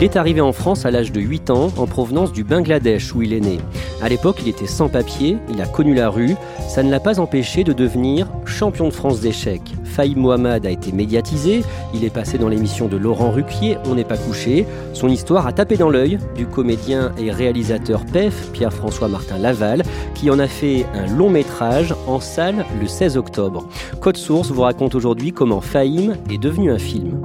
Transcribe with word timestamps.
Il 0.00 0.04
est 0.04 0.14
arrivé 0.14 0.40
en 0.40 0.52
France 0.52 0.86
à 0.86 0.92
l'âge 0.92 1.10
de 1.10 1.20
8 1.20 1.50
ans 1.50 1.72
en 1.76 1.86
provenance 1.88 2.30
du 2.30 2.44
Bangladesh 2.44 3.12
où 3.16 3.22
il 3.22 3.32
est 3.32 3.40
né. 3.40 3.58
À 4.00 4.08
l'époque, 4.08 4.36
il 4.40 4.48
était 4.48 4.68
sans 4.68 4.88
papier, 4.88 5.38
il 5.52 5.60
a 5.60 5.66
connu 5.66 5.92
la 5.92 6.08
rue, 6.08 6.36
ça 6.68 6.84
ne 6.84 6.90
l'a 6.92 7.00
pas 7.00 7.18
empêché 7.18 7.64
de 7.64 7.72
devenir 7.72 8.28
champion 8.44 8.86
de 8.86 8.92
France 8.92 9.18
d'échecs. 9.18 9.74
Faïm 9.82 10.20
Mohamed 10.20 10.64
a 10.66 10.70
été 10.70 10.92
médiatisé, 10.92 11.64
il 11.94 12.04
est 12.04 12.14
passé 12.14 12.38
dans 12.38 12.48
l'émission 12.48 12.86
de 12.86 12.96
Laurent 12.96 13.32
Ruquier, 13.32 13.76
On 13.86 13.96
n'est 13.96 14.04
pas 14.04 14.16
couché. 14.16 14.66
Son 14.92 15.08
histoire 15.08 15.48
a 15.48 15.52
tapé 15.52 15.76
dans 15.76 15.90
l'œil 15.90 16.18
du 16.36 16.46
comédien 16.46 17.10
et 17.18 17.32
réalisateur 17.32 18.06
PEF, 18.06 18.52
Pierre-François 18.52 19.08
Martin 19.08 19.38
Laval, 19.38 19.82
qui 20.14 20.30
en 20.30 20.38
a 20.38 20.46
fait 20.46 20.86
un 20.94 21.12
long 21.12 21.28
métrage 21.28 21.92
en 22.06 22.20
salle 22.20 22.64
le 22.80 22.86
16 22.86 23.16
octobre. 23.16 23.66
Code 24.00 24.16
Source 24.16 24.52
vous 24.52 24.62
raconte 24.62 24.94
aujourd'hui 24.94 25.32
comment 25.32 25.60
Faïm 25.60 26.14
est 26.30 26.38
devenu 26.38 26.70
un 26.70 26.78
film. 26.78 27.20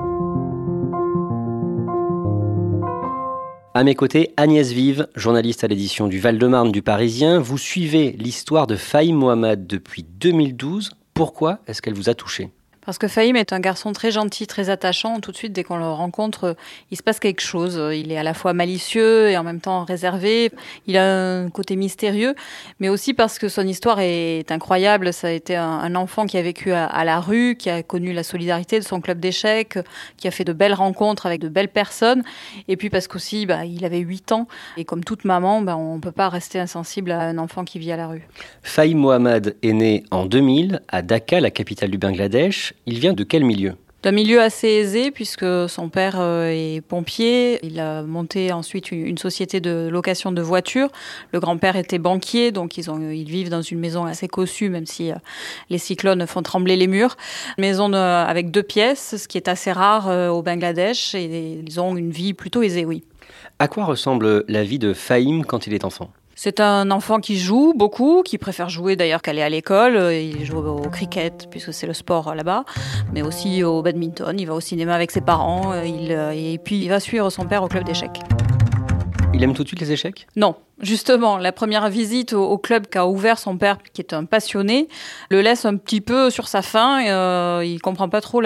À 3.75 3.83
mes 3.83 3.95
côtés, 3.95 4.35
Agnès 4.37 4.71
Vive, 4.71 5.07
journaliste 5.15 5.63
à 5.63 5.67
l'édition 5.67 6.07
du 6.07 6.19
Val-de-Marne 6.19 6.71
du 6.71 6.83
Parisien. 6.83 7.39
Vous 7.39 7.57
suivez 7.57 8.11
l'histoire 8.11 8.67
de 8.67 8.75
Faïm 8.75 9.15
Mohamed 9.15 9.65
depuis 9.65 10.03
2012. 10.03 10.91
Pourquoi 11.15 11.57
est-ce 11.65 11.81
qu'elle 11.81 11.95
vous 11.95 12.07
a 12.07 12.13
touché 12.13 12.51
parce 12.85 12.97
que 12.97 13.07
Fahim 13.07 13.35
est 13.35 13.53
un 13.53 13.59
garçon 13.59 13.93
très 13.93 14.11
gentil, 14.11 14.47
très 14.47 14.69
attachant. 14.69 15.19
Tout 15.19 15.31
de 15.31 15.37
suite, 15.37 15.53
dès 15.53 15.63
qu'on 15.63 15.77
le 15.77 15.85
rencontre, 15.85 16.55
il 16.91 16.97
se 16.97 17.03
passe 17.03 17.19
quelque 17.19 17.41
chose. 17.41 17.79
Il 17.93 18.11
est 18.11 18.17
à 18.17 18.23
la 18.23 18.33
fois 18.33 18.53
malicieux 18.53 19.29
et 19.29 19.37
en 19.37 19.43
même 19.43 19.61
temps 19.61 19.83
réservé. 19.83 20.51
Il 20.87 20.97
a 20.97 21.41
un 21.41 21.49
côté 21.49 21.75
mystérieux, 21.75 22.35
mais 22.79 22.89
aussi 22.89 23.13
parce 23.13 23.39
que 23.39 23.49
son 23.49 23.67
histoire 23.67 23.99
est 23.99 24.51
incroyable. 24.51 25.13
Ça 25.13 25.27
a 25.27 25.31
été 25.31 25.55
un, 25.55 25.95
enfant 25.95 26.25
qui 26.25 26.37
a 26.37 26.41
vécu 26.41 26.71
à, 26.71 27.03
la 27.05 27.19
rue, 27.19 27.55
qui 27.55 27.69
a 27.69 27.83
connu 27.83 28.13
la 28.13 28.23
solidarité 28.23 28.79
de 28.79 28.83
son 28.83 28.99
club 28.99 29.19
d'échecs, 29.19 29.77
qui 30.17 30.27
a 30.27 30.31
fait 30.31 30.43
de 30.43 30.53
belles 30.53 30.73
rencontres 30.73 31.25
avec 31.25 31.39
de 31.39 31.49
belles 31.49 31.69
personnes. 31.69 32.23
Et 32.67 32.77
puis 32.77 32.89
parce 32.89 33.07
qu'aussi, 33.07 33.45
bah, 33.45 33.65
il 33.65 33.85
avait 33.85 33.99
8 33.99 34.31
ans. 34.31 34.47
Et 34.77 34.85
comme 34.85 35.03
toute 35.03 35.25
maman, 35.25 35.61
bah, 35.61 35.77
on 35.77 35.95
ne 35.95 36.01
peut 36.01 36.11
pas 36.11 36.29
rester 36.29 36.59
insensible 36.59 37.11
à 37.11 37.21
un 37.21 37.37
enfant 37.37 37.63
qui 37.63 37.79
vit 37.79 37.91
à 37.91 37.97
la 37.97 38.07
rue. 38.07 38.27
Fahim 38.61 38.97
Mohamed 38.97 39.55
est 39.61 39.73
né 39.73 40.03
en 40.11 40.25
2000 40.25 40.81
à 40.87 41.01
Dhaka, 41.01 41.39
la 41.39 41.51
capitale 41.51 41.91
du 41.91 41.97
Bangladesh. 41.97 42.72
Il 42.85 42.99
vient 42.99 43.13
de 43.13 43.23
quel 43.23 43.43
milieu? 43.43 43.75
D'un 44.03 44.11
milieu 44.11 44.41
assez 44.41 44.67
aisé 44.67 45.11
puisque 45.11 45.45
son 45.69 45.87
père 45.87 46.19
euh, 46.19 46.49
est 46.49 46.81
pompier. 46.81 47.65
Il 47.65 47.79
a 47.79 48.03
monté 48.03 48.51
ensuite 48.51 48.91
une 48.91 49.17
société 49.17 49.61
de 49.61 49.87
location 49.89 50.33
de 50.33 50.41
voitures. 50.41 50.89
Le 51.31 51.39
grand-père 51.39 51.77
était 51.77 51.99
banquier, 51.99 52.51
donc 52.51 52.77
ils, 52.77 52.91
ont, 52.91 52.99
ils 52.99 53.29
vivent 53.29 53.49
dans 53.49 53.61
une 53.61 53.79
maison 53.79 54.03
assez 54.03 54.27
cossue, 54.27 54.67
même 54.67 54.85
si 54.85 55.11
euh, 55.11 55.15
les 55.69 55.77
cyclones 55.77 56.27
font 56.27 56.41
trembler 56.41 56.75
les 56.75 56.87
murs. 56.87 57.15
maison 57.57 57.93
avec 57.93 58.51
deux 58.51 58.63
pièces, 58.63 59.15
ce 59.15 59.27
qui 59.29 59.37
est 59.37 59.47
assez 59.47 59.71
rare 59.71 60.09
euh, 60.09 60.27
au 60.27 60.41
Bangladesh, 60.41 61.15
et 61.15 61.61
ils 61.65 61.79
ont 61.79 61.95
une 61.95 62.11
vie 62.11 62.33
plutôt 62.33 62.61
aisée, 62.61 62.83
oui. 62.83 63.05
À 63.57 63.69
quoi 63.69 63.85
ressemble 63.85 64.43
la 64.49 64.65
vie 64.65 64.79
de 64.79 64.91
Fahim 64.91 65.45
quand 65.45 65.65
il 65.65 65.73
est 65.73 65.85
enfant? 65.85 66.11
C'est 66.43 66.59
un 66.59 66.91
enfant 66.91 67.21
qui 67.21 67.39
joue 67.39 67.73
beaucoup, 67.73 68.21
qui 68.21 68.37
préfère 68.37 68.67
jouer 68.67 68.97
d'ailleurs 68.97 69.21
qu'aller 69.21 69.43
à 69.43 69.47
l'école. 69.47 70.11
Il 70.11 70.43
joue 70.43 70.57
au 70.57 70.89
cricket 70.89 71.47
puisque 71.49 71.73
c'est 71.73 71.87
le 71.87 71.93
sport 71.93 72.35
là-bas, 72.35 72.65
mais 73.13 73.21
aussi 73.21 73.63
au 73.63 73.81
badminton. 73.81 74.37
Il 74.37 74.47
va 74.47 74.53
au 74.53 74.59
cinéma 74.59 74.93
avec 74.93 75.11
ses 75.11 75.21
parents. 75.21 75.73
Il, 75.85 76.11
et 76.11 76.59
puis 76.61 76.83
il 76.83 76.89
va 76.89 76.99
suivre 76.99 77.29
son 77.29 77.45
père 77.45 77.63
au 77.63 77.69
club 77.69 77.85
d'échecs. 77.85 78.19
Il 79.33 79.41
aime 79.41 79.53
tout 79.53 79.63
de 79.63 79.69
suite 79.69 79.79
les 79.79 79.93
échecs? 79.93 80.27
Non, 80.35 80.57
justement, 80.83 81.37
la 81.37 81.51
première 81.51 81.89
visite 81.89 82.33
au, 82.33 82.57
club 82.57 82.87
qu'a 82.87 83.07
ouvert 83.07 83.39
son 83.39 83.57
père, 83.57 83.77
qui 83.93 84.01
est 84.01 84.13
un 84.13 84.25
passionné, 84.25 84.87
le 85.29 85.41
laisse 85.41 85.65
un 85.65 85.77
petit 85.77 86.01
peu 86.01 86.29
sur 86.29 86.47
sa 86.47 86.61
faim. 86.61 86.99
Et, 86.99 87.09
euh, 87.09 87.63
il 87.65 87.81
comprend 87.81 88.09
pas 88.09 88.21
trop 88.21 88.41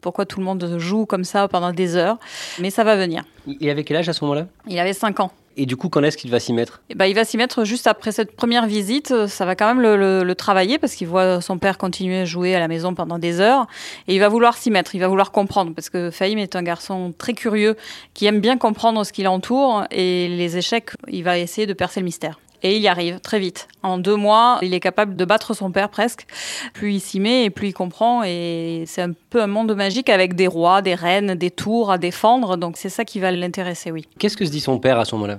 pourquoi 0.00 0.26
tout 0.26 0.38
le 0.38 0.44
monde 0.44 0.76
joue 0.78 1.06
comme 1.06 1.24
ça 1.24 1.48
pendant 1.48 1.72
des 1.72 1.96
heures, 1.96 2.18
mais 2.60 2.70
ça 2.70 2.84
va 2.84 2.96
venir. 2.96 3.24
Il 3.46 3.68
avait 3.68 3.84
quel 3.84 3.96
âge 3.96 4.08
à 4.08 4.12
ce 4.12 4.24
moment-là? 4.24 4.46
Il 4.68 4.78
avait 4.78 4.92
5 4.92 5.20
ans. 5.20 5.32
Et 5.56 5.66
du 5.66 5.76
coup, 5.76 5.88
quand 5.88 6.02
est-ce 6.02 6.16
qu'il 6.16 6.30
va 6.30 6.40
s'y 6.40 6.52
mettre? 6.52 6.80
Eh 6.88 6.94
ben, 6.94 7.06
Il 7.06 7.14
va 7.14 7.24
s'y 7.24 7.36
mettre 7.36 7.64
juste 7.64 7.86
après 7.86 8.12
cette 8.12 8.34
première 8.34 8.66
visite. 8.66 9.26
Ça 9.26 9.44
va 9.44 9.54
quand 9.54 9.74
même 9.74 9.82
le, 9.82 10.34
travailler 10.34 10.78
parce 10.78 10.94
qu'il 10.94 11.08
voit 11.08 11.40
son 11.40 11.58
père 11.58 11.76
continuer 11.76 12.20
à 12.20 12.24
jouer 12.24 12.54
à 12.54 12.58
la 12.58 12.68
maison 12.68 12.94
pendant 12.94 13.18
des 13.18 13.40
heures. 13.40 13.66
Et 14.08 14.14
il 14.14 14.18
va 14.18 14.28
vouloir 14.28 14.56
s'y 14.56 14.70
mettre, 14.70 14.94
il 14.94 14.98
va 14.98 15.08
vouloir 15.08 15.30
comprendre. 15.30 15.74
Parce 15.74 15.90
que 15.90 16.10
Fahim 16.10 16.38
est 16.38 16.56
un 16.56 16.62
garçon 16.62 17.12
très 17.16 17.34
curieux 17.34 17.76
qui 18.14 18.26
aime 18.26 18.40
bien 18.40 18.56
comprendre 18.56 19.04
ce 19.04 19.12
qui 19.12 19.22
l'entoure. 19.22 19.84
Et 19.90 20.28
les 20.28 20.56
échecs, 20.56 20.90
il 21.08 21.22
va 21.22 21.38
essayer 21.38 21.61
de 21.66 21.72
percer 21.72 22.00
le 22.00 22.04
mystère. 22.04 22.38
Et 22.64 22.76
il 22.76 22.82
y 22.82 22.88
arrive 22.88 23.18
très 23.20 23.40
vite. 23.40 23.66
En 23.82 23.98
deux 23.98 24.14
mois, 24.14 24.58
il 24.62 24.72
est 24.72 24.80
capable 24.80 25.16
de 25.16 25.24
battre 25.24 25.54
son 25.54 25.72
père 25.72 25.88
presque. 25.88 26.26
Plus 26.74 26.94
il 26.94 27.00
s'y 27.00 27.18
met 27.18 27.44
et 27.44 27.50
plus 27.50 27.68
il 27.68 27.72
comprend. 27.72 28.22
Et 28.24 28.84
c'est 28.86 29.02
un 29.02 29.12
peu 29.30 29.42
un 29.42 29.48
monde 29.48 29.74
magique 29.74 30.08
avec 30.08 30.34
des 30.34 30.46
rois, 30.46 30.80
des 30.80 30.94
reines, 30.94 31.34
des 31.34 31.50
tours 31.50 31.90
à 31.90 31.98
défendre. 31.98 32.56
Donc 32.56 32.76
c'est 32.76 32.88
ça 32.88 33.04
qui 33.04 33.18
va 33.18 33.32
l'intéresser, 33.32 33.90
oui. 33.90 34.06
Qu'est-ce 34.18 34.36
que 34.36 34.44
se 34.44 34.50
dit 34.50 34.60
son 34.60 34.78
père 34.78 34.98
à 35.00 35.04
ce 35.04 35.14
moment-là? 35.16 35.38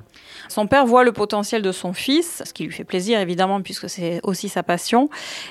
Son 0.49 0.67
père 0.67 0.85
voit 0.85 1.05
le 1.05 1.13
potentiel 1.13 1.61
de 1.61 1.71
son 1.71 1.93
fils, 1.93 2.43
ce 2.45 2.51
qui 2.51 2.65
lui 2.65 2.73
fait 2.73 2.83
plaisir 2.83 3.19
évidemment 3.19 3.61
puisque 3.61 3.89
c'est 3.89 4.19
aussi 4.23 4.49
sa 4.49 4.61
passion. 4.61 5.09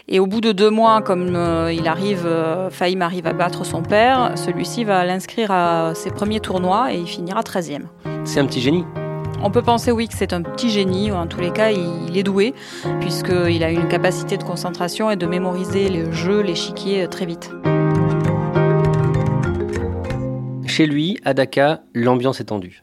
Et 0.09 0.21
au 0.21 0.27
bout 0.27 0.43
de 0.43 0.53
deux 0.53 0.71
mois, 0.71 1.01
comme 1.01 1.35
euh, 1.35 1.73
il 1.73 1.89
arrive, 1.89 2.27
euh, 2.27 2.69
Fahim 2.69 3.01
arrive 3.01 3.27
à 3.27 3.33
battre 3.33 3.65
son 3.65 3.83
père, 3.83 4.33
celui-ci 4.37 4.85
va 4.85 5.05
l'inscrire 5.07 5.51
à 5.51 5.95
ses 5.95 6.11
premiers 6.11 6.41
tournois 6.41 6.93
et 6.93 6.99
il 6.99 7.07
finira 7.07 7.41
13e. 7.41 7.85
C'est 8.25 8.41
un 8.41 8.47
petit 8.47 8.61
génie 8.61 8.85
on 9.43 9.51
peut 9.51 9.63
penser, 9.63 9.91
oui, 9.91 10.09
que 10.09 10.15
c'est 10.15 10.33
un 10.33 10.43
petit 10.43 10.71
génie, 10.71 11.11
ou 11.11 11.15
en 11.15 11.27
tous 11.27 11.41
les 11.41 11.53
cas, 11.53 11.71
il 11.71 12.17
est 12.17 12.23
doué, 12.23 12.55
puisqu'il 13.01 13.65
a 13.65 13.71
une 13.71 13.89
capacité 13.89 14.37
de 14.37 14.45
concentration 14.45 15.11
et 15.11 15.17
de 15.17 15.27
mémoriser 15.27 15.89
les 15.89 16.13
jeux, 16.13 16.41
l'échiquier 16.41 17.03
euh, 17.03 17.09
très 17.09 17.27
vite. 17.27 17.51
Chez 20.67 20.87
lui, 20.87 21.19
à 21.25 21.35
Dhaka, 21.35 21.83
l'ambiance 21.93 22.41
est 22.41 22.47
tendue. 22.47 22.83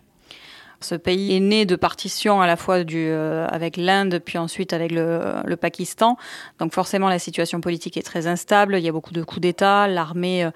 Ce 0.81 0.95
pays 0.95 1.35
est 1.35 1.41
né 1.41 1.65
de 1.65 1.75
partitions 1.75 2.41
à 2.41 2.47
la 2.47 2.55
fois 2.55 2.85
du, 2.85 3.07
euh, 3.09 3.45
avec 3.47 3.75
l'Inde, 3.75 4.21
puis 4.23 4.37
ensuite 4.37 4.71
avec 4.71 4.91
le, 4.91 5.55
Pakistan. 5.59 6.15
Donc 6.59 6.73
forcément, 6.73 7.09
la 7.09 7.19
situation 7.19 7.59
politique 7.59 7.97
est 7.97 8.01
très 8.01 8.27
instable. 8.27 8.77
Il 8.77 8.85
y 8.85 8.87
a 8.87 8.91
beaucoup 8.93 9.11
de 9.11 9.23
coups 9.23 9.41
d'État. 9.41 9.89
L'armée 9.89 10.45
euh, 10.45 10.51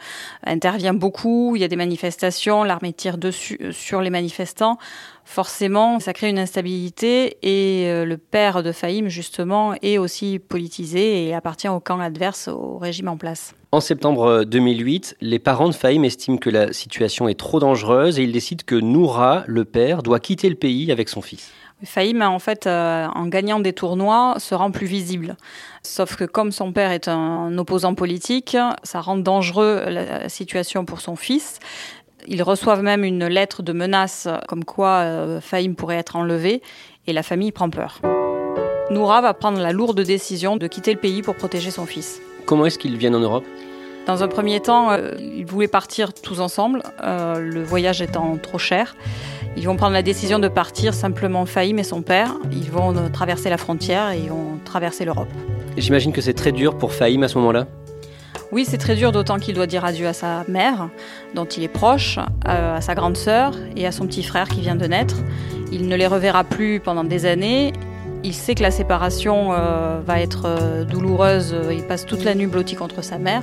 intervient 0.45 0.93
beaucoup. 0.93 1.57
Il 1.57 1.61
y 1.61 1.65
a 1.65 1.67
des 1.67 1.75
manifestations. 1.75 2.63
L'armée 2.63 2.93
tire 2.93 3.17
dessus 3.17 3.59
sur 3.71 3.99
les 3.99 4.09
manifestants 4.09 4.77
forcément, 5.25 5.99
ça 5.99 6.13
crée 6.13 6.29
une 6.29 6.39
instabilité 6.39 7.37
et 7.41 7.89
euh, 7.89 8.05
le 8.05 8.17
père 8.17 8.63
de 8.63 8.71
Fahim, 8.71 9.07
justement, 9.07 9.73
est 9.81 9.97
aussi 9.97 10.39
politisé 10.39 11.27
et 11.27 11.33
appartient 11.33 11.69
au 11.69 11.79
camp 11.79 11.99
adverse 11.99 12.47
au 12.47 12.77
régime 12.77 13.07
en 13.07 13.17
place. 13.17 13.55
En 13.71 13.79
septembre 13.79 14.43
2008, 14.43 15.17
les 15.21 15.39
parents 15.39 15.69
de 15.69 15.73
Fahim 15.73 16.03
estiment 16.03 16.37
que 16.37 16.49
la 16.49 16.73
situation 16.73 17.27
est 17.27 17.39
trop 17.39 17.59
dangereuse 17.59 18.19
et 18.19 18.23
ils 18.23 18.31
décident 18.31 18.63
que 18.65 18.75
Noura, 18.75 19.43
le 19.47 19.65
père, 19.65 20.03
doit 20.03 20.19
quitter 20.19 20.49
le 20.49 20.55
pays 20.55 20.91
avec 20.91 21.09
son 21.09 21.21
fils. 21.21 21.51
Fahim, 21.83 22.21
en 22.21 22.39
fait, 22.39 22.65
euh, 22.65 23.07
en 23.13 23.27
gagnant 23.27 23.59
des 23.59 23.73
tournois, 23.73 24.35
se 24.37 24.55
rend 24.55 24.71
plus 24.71 24.85
visible. 24.85 25.35
Sauf 25.81 26.15
que 26.15 26.23
comme 26.23 26.51
son 26.51 26.71
père 26.71 26.91
est 26.91 27.07
un 27.07 27.57
opposant 27.57 27.93
politique, 27.93 28.55
ça 28.83 29.01
rend 29.01 29.17
dangereux 29.17 29.83
la 29.87 30.29
situation 30.29 30.85
pour 30.85 31.01
son 31.01 31.15
fils. 31.15 31.59
Ils 32.27 32.43
reçoivent 32.43 32.83
même 32.83 33.03
une 33.03 33.27
lettre 33.27 33.63
de 33.63 33.73
menace 33.73 34.27
comme 34.47 34.63
quoi 34.63 35.01
euh, 35.01 35.41
Fahim 35.41 35.75
pourrait 35.75 35.97
être 35.97 36.15
enlevé 36.15 36.61
et 37.07 37.13
la 37.13 37.23
famille 37.23 37.51
prend 37.51 37.69
peur. 37.69 37.99
Noura 38.89 39.21
va 39.21 39.33
prendre 39.33 39.59
la 39.59 39.71
lourde 39.71 40.01
décision 40.01 40.55
de 40.57 40.67
quitter 40.67 40.93
le 40.93 40.99
pays 40.99 41.21
pour 41.21 41.35
protéger 41.35 41.71
son 41.71 41.85
fils. 41.85 42.21
Comment 42.45 42.65
est-ce 42.65 42.77
qu'ils 42.77 42.97
viennent 42.97 43.15
en 43.15 43.19
Europe? 43.19 43.45
Dans 44.05 44.21
un 44.21 44.27
premier 44.27 44.59
temps, 44.59 44.91
euh, 44.91 45.11
ils 45.19 45.45
voulaient 45.45 45.67
partir 45.67 46.13
tous 46.13 46.41
ensemble, 46.41 46.83
euh, 47.03 47.39
le 47.39 47.63
voyage 47.63 48.01
étant 48.01 48.37
trop 48.37 48.57
cher. 48.57 48.95
Ils 49.55 49.65
vont 49.65 49.77
prendre 49.77 49.93
la 49.93 50.01
décision 50.01 50.39
de 50.39 50.47
partir 50.47 50.93
simplement 50.93 51.45
Fahim 51.45 51.79
et 51.79 51.83
son 51.83 52.01
père. 52.01 52.35
Ils 52.51 52.71
vont 52.71 52.93
traverser 53.11 53.49
la 53.49 53.57
frontière 53.57 54.11
et 54.11 54.19
ils 54.19 54.29
vont 54.29 54.59
traverser 54.65 55.05
l'Europe. 55.05 55.29
J'imagine 55.77 56.11
que 56.11 56.21
c'est 56.21 56.33
très 56.33 56.51
dur 56.51 56.77
pour 56.77 56.91
Fahim 56.91 57.23
à 57.23 57.27
ce 57.27 57.37
moment-là? 57.37 57.67
Oui, 58.51 58.65
c'est 58.67 58.77
très 58.77 58.95
dur, 58.95 59.11
d'autant 59.11 59.39
qu'il 59.39 59.55
doit 59.55 59.67
dire 59.67 59.85
adieu 59.85 60.07
à 60.07 60.13
sa 60.13 60.43
mère, 60.47 60.89
dont 61.33 61.45
il 61.45 61.63
est 61.63 61.67
proche, 61.67 62.19
euh, 62.47 62.77
à 62.77 62.81
sa 62.81 62.95
grande 62.95 63.17
sœur 63.17 63.53
et 63.75 63.87
à 63.87 63.91
son 63.91 64.05
petit 64.05 64.23
frère 64.23 64.47
qui 64.47 64.61
vient 64.61 64.75
de 64.75 64.85
naître. 64.85 65.15
Il 65.71 65.87
ne 65.87 65.95
les 65.95 66.07
reverra 66.07 66.43
plus 66.43 66.79
pendant 66.79 67.03
des 67.03 67.25
années. 67.25 67.73
Il 68.23 68.33
sait 68.33 68.55
que 68.55 68.61
la 68.61 68.71
séparation 68.71 69.53
euh, 69.53 69.99
va 70.05 70.21
être 70.21 70.43
euh, 70.45 70.83
douloureuse. 70.83 71.55
Il 71.71 71.83
passe 71.83 72.05
toute 72.05 72.23
la 72.23 72.35
nuit 72.35 72.47
blotti 72.47 72.75
contre 72.75 73.03
sa 73.03 73.17
mère, 73.17 73.41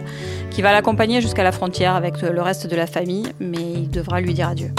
qui 0.50 0.62
va 0.62 0.72
l'accompagner 0.72 1.20
jusqu'à 1.20 1.42
la 1.42 1.52
frontière 1.52 1.96
avec 1.96 2.22
le 2.22 2.40
reste 2.40 2.66
de 2.66 2.76
la 2.76 2.86
famille, 2.86 3.26
mais 3.40 3.58
il 3.58 3.90
devra 3.90 4.20
lui 4.20 4.32
dire 4.32 4.48
adieu. 4.48 4.70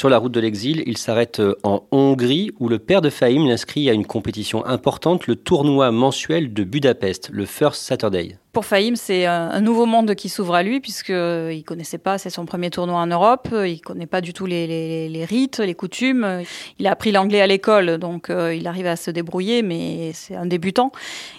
Sur 0.00 0.08
la 0.08 0.16
route 0.16 0.32
de 0.32 0.40
l'exil, 0.40 0.82
il 0.86 0.96
s'arrête 0.96 1.40
euh, 1.40 1.56
en 1.62 1.84
Hongrie 1.90 2.52
où 2.58 2.70
le 2.70 2.78
père 2.78 3.02
de 3.02 3.10
Fahim 3.10 3.46
l'inscrit 3.46 3.90
à 3.90 3.92
une 3.92 4.06
compétition 4.06 4.64
importante, 4.64 5.26
le 5.26 5.36
tournoi 5.36 5.90
mensuel 5.90 6.54
de 6.54 6.64
Budapest, 6.64 7.28
le 7.30 7.44
First 7.44 7.82
Saturday. 7.82 8.38
Pour 8.52 8.64
Fahim, 8.64 8.96
c'est 8.96 9.26
un 9.26 9.60
nouveau 9.60 9.86
monde 9.86 10.16
qui 10.16 10.28
s'ouvre 10.28 10.56
à 10.56 10.64
lui 10.64 10.80
puisqu'il 10.80 11.14
euh, 11.14 11.54
ne 11.54 11.60
connaissait 11.60 11.98
pas, 11.98 12.18
c'est 12.18 12.30
son 12.30 12.46
premier 12.46 12.68
tournoi 12.70 12.98
en 12.98 13.06
Europe, 13.06 13.48
euh, 13.52 13.68
il 13.68 13.76
ne 13.76 13.78
connaît 13.78 14.06
pas 14.06 14.20
du 14.20 14.32
tout 14.32 14.44
les, 14.44 15.24
rites, 15.24 15.60
les 15.60 15.76
coutumes. 15.76 16.42
Il 16.80 16.88
a 16.88 16.90
appris 16.90 17.12
l'anglais 17.12 17.40
à 17.40 17.46
l'école, 17.46 17.98
donc 17.98 18.28
euh, 18.28 18.52
il 18.52 18.66
arrive 18.66 18.88
à 18.88 18.96
se 18.96 19.12
débrouiller, 19.12 19.62
mais 19.62 20.10
c'est 20.14 20.34
un 20.34 20.46
débutant. 20.46 20.90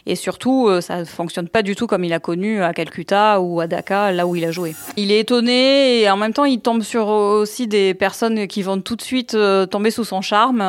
Et 0.06 0.16
surtout, 0.16 0.70
ça 0.80 1.00
ne 1.00 1.04
fonctionne 1.04 1.50
pas 1.50 1.64
du 1.64 1.76
tout 1.76 1.86
comme 1.86 2.06
il 2.06 2.14
a 2.14 2.20
connu 2.20 2.64
à 2.64 2.72
Calcutta 2.74 3.42
ou 3.42 3.60
à 3.60 3.68
Dhaka, 3.68 4.14
là 4.14 4.26
où 4.26 4.38
il 4.38 4.46
a 4.46 4.52
joué. 4.52 4.74
Il 4.96 5.12
est 5.12 5.20
étonné 5.20 6.00
et 6.00 6.10
en 6.10 6.16
même 6.16 6.32
temps, 6.32 6.46
il 6.46 6.62
tombe 6.62 6.82
sur 6.82 7.10
aussi 7.10 7.68
des 7.68 7.94
personnes 7.94 8.48
qui 8.48 8.62
vont 8.62 8.80
tout 8.80 8.96
de 8.96 9.02
suite 9.02 9.38
tomber 9.70 9.92
sous 9.92 10.06
son 10.06 10.22
charme, 10.22 10.60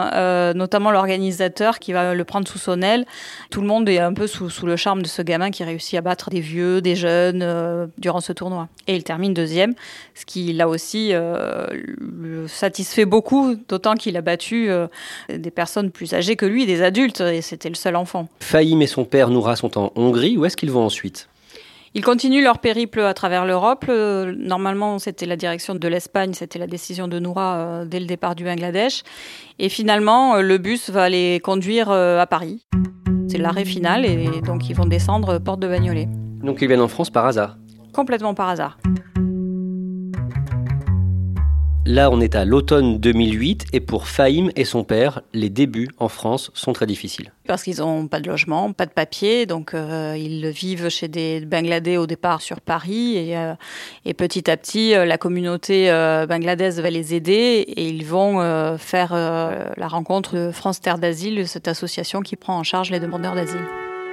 notamment 0.57 0.91
l'organisateur 0.91 1.79
qui 1.79 1.93
va 1.93 2.15
le 2.15 2.25
prendre 2.25 2.49
sous 2.49 2.59
son 2.59 2.83
aile. 2.83 3.07
Tout 3.51 3.61
le 3.61 3.69
monde 3.69 3.89
est 3.89 4.01
un 4.01 4.13
peu 4.13 4.27
sous, 4.27 4.51
sous 4.51 4.67
le 4.67 4.75
charme 4.75 5.03
de 5.03 5.09
ce 5.09 5.23
gamin 5.23 5.53
qui 5.53 5.63
réussit 5.63 5.97
à 5.97 6.01
battre 6.01 6.32
des 6.33 6.41
vieux, 6.41 6.81
des 6.81 6.97
jeunes 6.97 7.43
euh, 7.43 7.87
durant 7.99 8.21
ce 8.21 8.33
tournoi. 8.33 8.69
Et 8.87 8.97
il 8.97 9.05
termine 9.05 9.35
deuxième, 9.35 9.75
ce 10.15 10.25
qui 10.25 10.53
là 10.53 10.67
aussi 10.67 11.11
euh, 11.13 11.67
le 12.01 12.49
satisfait 12.49 13.05
beaucoup, 13.05 13.55
d'autant 13.69 13.95
qu'il 13.95 14.17
a 14.17 14.23
battu 14.23 14.71
euh, 14.71 14.87
des 15.29 15.51
personnes 15.51 15.91
plus 15.91 16.15
âgées 16.15 16.37
que 16.37 16.47
lui, 16.47 16.65
des 16.65 16.83
adultes, 16.83 17.21
et 17.21 17.43
c'était 17.43 17.69
le 17.69 17.75
seul 17.75 17.97
enfant. 17.97 18.29
Fahim 18.41 18.81
et 18.81 18.87
son 18.87 19.05
père 19.05 19.29
Noura 19.29 19.57
sont 19.57 19.79
en 19.79 19.93
Hongrie. 19.95 20.39
Où 20.39 20.47
est-ce 20.47 20.57
qu'ils 20.57 20.71
vont 20.71 20.85
ensuite? 20.85 21.29
Ils 21.95 22.03
continuent 22.03 22.43
leur 22.43 22.59
périple 22.59 23.01
à 23.01 23.13
travers 23.13 23.45
l'Europe. 23.45 23.85
Normalement, 23.87 24.99
c'était 24.99 25.27
la 25.27 25.37
direction 25.37 25.75
de 25.75 25.89
l'Espagne, 25.89 26.33
c'était 26.33 26.59
la 26.59 26.67
décision 26.67 27.07
de 27.07 27.19
Noura 27.19 27.85
dès 27.85 28.01
le 28.01 28.07
départ 28.07 28.35
du 28.35 28.45
Bangladesh. 28.45 29.03
Et 29.59 29.69
finalement, 29.69 30.41
le 30.41 30.57
bus 30.57 30.89
va 30.89 31.11
les 31.11 31.39
conduire 31.41 31.91
à 31.91 32.27
Paris. 32.27 32.65
C'est 33.33 33.39
l'arrêt 33.39 33.65
final 33.65 34.05
et 34.05 34.43
donc 34.45 34.69
ils 34.69 34.77
vont 34.77 34.85
descendre 34.85 35.39
porte 35.39 35.59
de 35.59 35.67
Bagnolet. 35.67 36.07
Donc 36.43 36.61
ils 36.61 36.69
viennent 36.69 36.83
en 36.83 36.89
France 36.89 37.09
par 37.09 37.25
hasard 37.25 37.57
Complètement 37.95 38.35
par 38.35 38.51
hasard. 38.51 38.77
Là, 41.85 42.11
on 42.13 42.21
est 42.21 42.37
à 42.37 42.45
l'automne 42.45 42.99
2008 42.99 43.67
et 43.73 43.81
pour 43.81 44.07
Fahim 44.07 44.53
et 44.55 44.65
son 44.65 44.85
père, 44.85 45.23
les 45.35 45.51
débuts 45.51 45.89
en 45.99 46.09
France 46.09 46.53
sont 46.55 46.73
très 46.73 46.87
difficiles. 46.87 47.33
Parce 47.49 47.65
qu'ils 47.65 47.79
n'ont 47.79 48.07
pas 48.07 48.21
de 48.21 48.29
logement, 48.29 48.73
pas 48.73 48.87
de 48.87 48.93
papier, 48.93 49.47
donc 49.47 49.75
euh, 49.75 50.17
ils 50.17 50.47
vivent 50.51 50.89
chez 50.91 51.09
des 51.09 51.41
Bangladais 51.41 51.97
au 51.97 52.07
départ 52.07 52.41
sur 52.41 52.61
Paris 52.61 53.17
et, 53.17 53.37
euh, 53.37 53.55
petit 54.17 54.49
à 54.49 54.57
petit, 54.57 54.95
euh, 54.95 55.05
la 55.05 55.19
communauté 55.19 55.89
bangladaise 56.29 56.81
va 56.81 56.89
les 56.89 57.15
aider 57.15 57.65
et 57.67 57.89
ils 57.89 58.07
vont 58.07 58.77
faire 58.79 59.13
la 59.13 59.89
rencontre 59.89 60.37
de 60.37 60.51
France 60.53 60.81
Terre 60.81 60.99
d'Asile, 60.99 61.49
cette 61.49 61.67
association 61.67 62.21
qui 62.21 62.37
prend 62.37 62.57
en 62.57 62.63
charge 62.63 62.91
les 62.91 63.01
demandeurs 63.01 63.35
d'asile. 63.35 63.67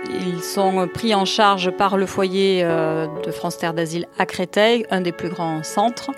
Ils 0.08 0.42
sont 0.42 0.88
pris 0.88 1.14
en 1.14 1.26
charge 1.26 1.72
par 1.72 1.98
le 1.98 2.06
foyer 2.06 2.62
euh, 2.64 3.08
de 3.26 3.32
France 3.32 3.58
Terre 3.58 3.74
d'Asile 3.74 4.08
à 4.18 4.26
Créteil, 4.26 4.86
un 4.92 5.02
des 5.02 5.12
plus 5.12 5.30
grands 5.30 5.62
centres, 5.64 6.12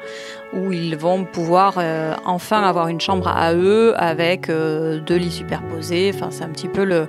où 0.53 0.71
ils 0.71 0.95
vont 0.95 1.25
pouvoir 1.25 1.75
euh, 1.77 2.13
enfin 2.25 2.61
avoir 2.61 2.87
une 2.87 3.01
chambre 3.01 3.27
à 3.27 3.53
eux 3.53 3.93
avec 3.97 4.49
euh, 4.49 4.99
deux 4.99 5.15
lits 5.15 5.31
superposés. 5.31 6.11
Enfin, 6.13 6.27
c'est 6.29 6.43
un 6.43 6.49
petit 6.49 6.67
peu 6.67 6.83
le, 6.83 7.07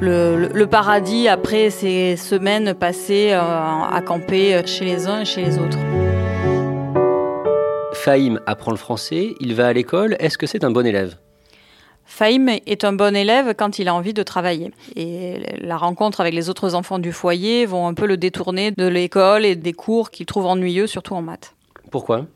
le, 0.00 0.66
paradis 0.66 1.26
après 1.26 1.70
ces 1.70 2.16
semaines 2.16 2.74
passées 2.74 3.32
à 3.32 4.00
camper 4.06 4.62
chez 4.66 4.84
les 4.84 5.08
uns 5.08 5.22
et 5.22 5.24
chez 5.24 5.42
les 5.42 5.58
autres. 5.58 5.78
Fahim 7.92 8.40
apprend 8.46 8.70
le 8.70 8.76
français, 8.76 9.34
il 9.40 9.54
va 9.54 9.66
à 9.66 9.72
l'école. 9.72 10.16
Est-ce 10.20 10.38
que 10.38 10.46
c'est 10.46 10.62
un 10.62 10.70
bon 10.70 10.86
élève? 10.86 11.16
Fahim 12.10 12.48
est 12.48 12.84
un 12.84 12.94
bon 12.94 13.14
élève 13.14 13.54
quand 13.54 13.78
il 13.78 13.86
a 13.86 13.94
envie 13.94 14.14
de 14.14 14.22
travailler. 14.22 14.72
Et 14.96 15.40
la 15.60 15.76
rencontre 15.76 16.20
avec 16.20 16.34
les 16.34 16.48
autres 16.48 16.74
enfants 16.74 16.98
du 16.98 17.12
foyer 17.12 17.66
vont 17.66 17.86
un 17.86 17.94
peu 17.94 18.06
le 18.06 18.16
détourner 18.16 18.72
de 18.72 18.86
l'école 18.86 19.44
et 19.44 19.54
des 19.54 19.74
cours 19.74 20.10
qu'il 20.10 20.26
trouve 20.26 20.46
ennuyeux, 20.46 20.86
surtout 20.86 21.14
en 21.14 21.22
maths. 21.22 21.54
Pourquoi? 21.92 22.26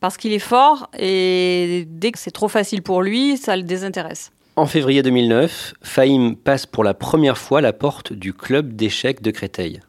Parce 0.00 0.18
qu'il 0.18 0.32
est 0.32 0.40
fort 0.40 0.90
et 0.98 1.86
dès 1.88 2.12
que 2.12 2.18
c'est 2.18 2.32
trop 2.32 2.48
facile 2.48 2.82
pour 2.82 3.00
lui, 3.00 3.38
ça 3.38 3.56
le 3.56 3.62
désintéresse. 3.62 4.32
En 4.56 4.66
février 4.66 5.02
2009, 5.02 5.74
Fahim 5.80 6.36
passe 6.36 6.66
pour 6.66 6.84
la 6.84 6.92
première 6.92 7.38
fois 7.38 7.60
la 7.60 7.72
porte 7.72 8.12
du 8.12 8.34
club 8.34 8.74
d'échecs 8.74 9.22
de 9.22 9.30
Créteil. 9.30 9.80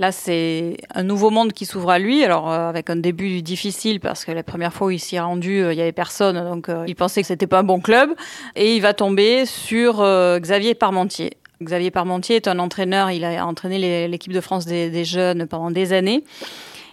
Là, 0.00 0.12
c'est 0.12 0.78
un 0.94 1.02
nouveau 1.02 1.28
monde 1.28 1.52
qui 1.52 1.66
s'ouvre 1.66 1.90
à 1.90 1.98
lui. 1.98 2.24
Alors, 2.24 2.50
euh, 2.50 2.70
avec 2.70 2.88
un 2.88 2.96
début 2.96 3.42
difficile 3.42 4.00
parce 4.00 4.24
que 4.24 4.32
la 4.32 4.42
première 4.42 4.72
fois 4.72 4.86
où 4.86 4.90
il 4.90 4.98
s'y 4.98 5.16
est 5.16 5.20
rendu, 5.20 5.62
euh, 5.62 5.74
il 5.74 5.78
y 5.78 5.82
avait 5.82 5.92
personne, 5.92 6.42
donc 6.42 6.70
euh, 6.70 6.86
il 6.88 6.96
pensait 6.96 7.20
que 7.20 7.26
c'était 7.26 7.46
pas 7.46 7.58
un 7.58 7.64
bon 7.64 7.80
club. 7.80 8.08
Et 8.56 8.76
il 8.76 8.80
va 8.80 8.94
tomber 8.94 9.44
sur 9.44 9.96
Xavier 10.40 10.74
Parmentier. 10.74 11.32
Xavier 11.62 11.90
Parmentier 11.90 12.36
est 12.36 12.48
un 12.48 12.58
entraîneur. 12.60 13.10
Il 13.10 13.26
a 13.26 13.46
entraîné 13.46 14.08
l'équipe 14.08 14.32
de 14.32 14.40
France 14.40 14.64
des, 14.64 15.04
jeunes 15.04 15.46
pendant 15.46 15.70
des 15.70 15.92
années. 15.92 16.24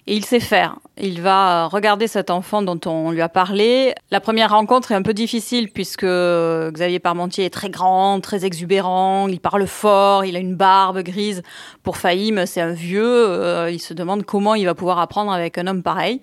Et 0.09 0.15
il 0.15 0.23
sait 0.23 0.39
faire. 0.39 0.77
Il 0.97 1.21
va 1.21 1.67
regarder 1.67 2.07
cet 2.07 2.29
enfant 2.29 2.61
dont 2.61 2.79
on 2.85 3.11
lui 3.11 3.21
a 3.21 3.27
parlé. 3.27 3.93
La 4.09 4.21
première 4.21 4.51
rencontre 4.51 4.93
est 4.93 4.95
un 4.95 5.01
peu 5.01 5.13
difficile 5.13 5.69
puisque 5.69 6.05
Xavier 6.05 6.99
Parmentier 6.99 7.43
est 7.43 7.49
très 7.49 7.69
grand, 7.69 8.21
très 8.21 8.45
exubérant, 8.45 9.27
il 9.27 9.41
parle 9.41 9.67
fort, 9.67 10.23
il 10.23 10.37
a 10.37 10.39
une 10.39 10.55
barbe 10.55 11.01
grise. 11.01 11.43
Pour 11.83 11.97
Fahim, 11.97 12.45
c'est 12.45 12.61
un 12.61 12.71
vieux. 12.71 13.03
Euh, 13.03 13.69
il 13.69 13.79
se 13.79 13.93
demande 13.93 14.23
comment 14.23 14.55
il 14.55 14.65
va 14.65 14.75
pouvoir 14.75 14.99
apprendre 14.99 15.31
avec 15.33 15.57
un 15.57 15.67
homme 15.67 15.83
pareil. 15.83 16.21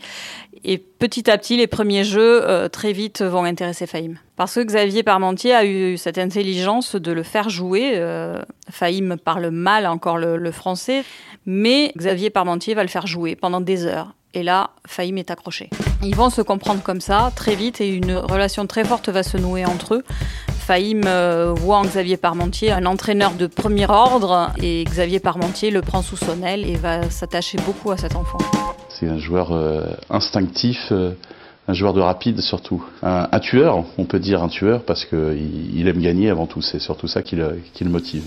Et 0.64 0.78
petit 0.78 1.30
à 1.30 1.36
petit, 1.36 1.56
les 1.56 1.66
premiers 1.66 2.04
jeux, 2.04 2.48
euh, 2.48 2.68
très 2.68 2.92
vite, 2.92 3.22
vont 3.22 3.44
intéresser 3.44 3.86
Fahim. 3.86 4.18
Parce 4.36 4.54
que 4.54 4.60
Xavier 4.60 5.02
Parmentier 5.02 5.54
a 5.54 5.64
eu 5.64 5.96
cette 5.98 6.18
intelligence 6.18 6.96
de 6.96 7.12
le 7.12 7.22
faire 7.22 7.50
jouer. 7.50 7.92
Euh, 7.94 8.40
Fahim 8.70 9.16
parle 9.22 9.50
mal 9.50 9.86
encore 9.86 10.18
le 10.18 10.50
français. 10.50 11.04
Mais 11.46 11.92
Xavier 11.96 12.30
Parmentier 12.30 12.74
va 12.74 12.82
le 12.82 12.88
faire 12.88 13.06
jouer 13.06 13.36
pendant 13.36 13.60
des 13.60 13.84
heures. 13.84 14.14
Et 14.34 14.42
là, 14.42 14.70
Fahim 14.86 15.16
est 15.18 15.30
accroché. 15.30 15.70
Ils 16.02 16.16
vont 16.16 16.28
se 16.28 16.42
comprendre 16.42 16.82
comme 16.82 17.00
ça, 17.00 17.30
très 17.36 17.54
vite, 17.54 17.80
et 17.80 17.88
une 17.88 18.16
relation 18.16 18.66
très 18.66 18.84
forte 18.84 19.08
va 19.08 19.22
se 19.22 19.36
nouer 19.36 19.64
entre 19.64 19.94
eux. 19.94 20.04
Fahim 20.66 21.02
euh, 21.06 21.52
voit 21.54 21.76
en 21.76 21.84
Xavier 21.84 22.16
Parmentier 22.16 22.72
un 22.72 22.84
entraîneur 22.84 23.32
de 23.34 23.46
premier 23.46 23.88
ordre, 23.88 24.50
et 24.60 24.82
Xavier 24.84 25.20
Parmentier 25.20 25.70
le 25.70 25.82
prend 25.82 26.02
sous 26.02 26.16
son 26.16 26.42
aile 26.42 26.68
et 26.68 26.74
va 26.74 27.08
s'attacher 27.10 27.58
beaucoup 27.64 27.92
à 27.92 27.96
cet 27.96 28.16
enfant. 28.16 28.38
C'est 28.94 29.08
un 29.08 29.18
joueur 29.18 29.50
euh, 29.52 29.86
instinctif, 30.08 30.92
euh, 30.92 31.14
un 31.66 31.72
joueur 31.72 31.94
de 31.94 32.00
rapide 32.00 32.40
surtout, 32.40 32.84
un, 33.02 33.38
tueur, 33.40 33.84
on 33.98 34.04
peut 34.04 34.18
dire 34.18 34.42
un 34.42 34.48
tueur 34.48 34.82
parce 34.82 35.04
qu'il 35.04 35.76
il 35.78 35.88
aime 35.88 36.00
gagner 36.00 36.30
avant 36.30 36.46
tout, 36.46 36.62
c'est 36.62 36.78
surtout 36.78 37.06
ça 37.06 37.22
qui 37.22 37.36
le, 37.36 37.60
qui 37.72 37.84
le 37.84 37.90
motive. 37.90 38.24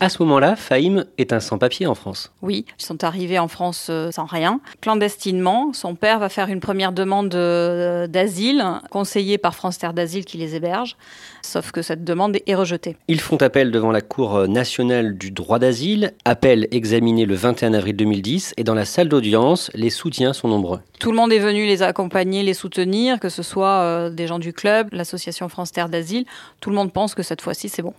À 0.00 0.10
ce 0.10 0.22
moment-là, 0.22 0.54
Fahim 0.54 1.06
est 1.16 1.32
un 1.32 1.40
sans-papier 1.40 1.86
en 1.86 1.94
France. 1.94 2.30
Oui, 2.42 2.66
ils 2.78 2.84
sont 2.84 3.04
arrivés 3.04 3.38
en 3.38 3.48
France 3.48 3.86
euh, 3.88 4.10
sans 4.10 4.26
rien. 4.26 4.60
Clandestinement, 4.82 5.72
son 5.72 5.94
père 5.94 6.18
va 6.18 6.28
faire 6.28 6.48
une 6.48 6.60
première 6.60 6.92
demande 6.92 7.34
euh, 7.34 8.06
d'asile, 8.06 8.62
conseillée 8.90 9.38
par 9.38 9.54
France 9.54 9.78
Terre 9.78 9.94
d'Asile 9.94 10.26
qui 10.26 10.36
les 10.36 10.54
héberge, 10.54 10.96
sauf 11.40 11.72
que 11.72 11.80
cette 11.80 12.04
demande 12.04 12.36
est 12.46 12.54
rejetée. 12.54 12.96
Ils 13.08 13.20
font 13.20 13.38
appel 13.38 13.70
devant 13.70 13.90
la 13.90 14.02
Cour 14.02 14.46
nationale 14.46 15.16
du 15.16 15.30
droit 15.30 15.58
d'asile, 15.58 16.12
appel 16.26 16.68
examiné 16.70 17.24
le 17.24 17.34
21 17.34 17.72
avril 17.72 17.96
2010, 17.96 18.54
et 18.58 18.64
dans 18.64 18.74
la 18.74 18.84
salle 18.84 19.08
d'audience, 19.08 19.70
les 19.74 19.90
soutiens 19.90 20.34
sont 20.34 20.48
nombreux. 20.48 20.80
Tout 21.00 21.10
le 21.12 21.16
monde 21.16 21.32
est 21.32 21.38
venu 21.38 21.64
les 21.64 21.82
accompagner, 21.82 22.42
les 22.42 22.54
soutenir, 22.54 22.77
que 23.20 23.28
ce 23.28 23.42
soit 23.42 23.80
euh, 23.80 24.10
des 24.10 24.26
gens 24.26 24.38
du 24.38 24.52
club, 24.52 24.88
l'association 24.92 25.48
France 25.48 25.72
Terre 25.72 25.88
d'Asile. 25.88 26.24
Tout 26.60 26.70
le 26.70 26.76
monde 26.76 26.92
pense 26.92 27.14
que 27.14 27.22
cette 27.22 27.40
fois-ci, 27.40 27.68
c'est 27.68 27.82
bon. 27.82 27.92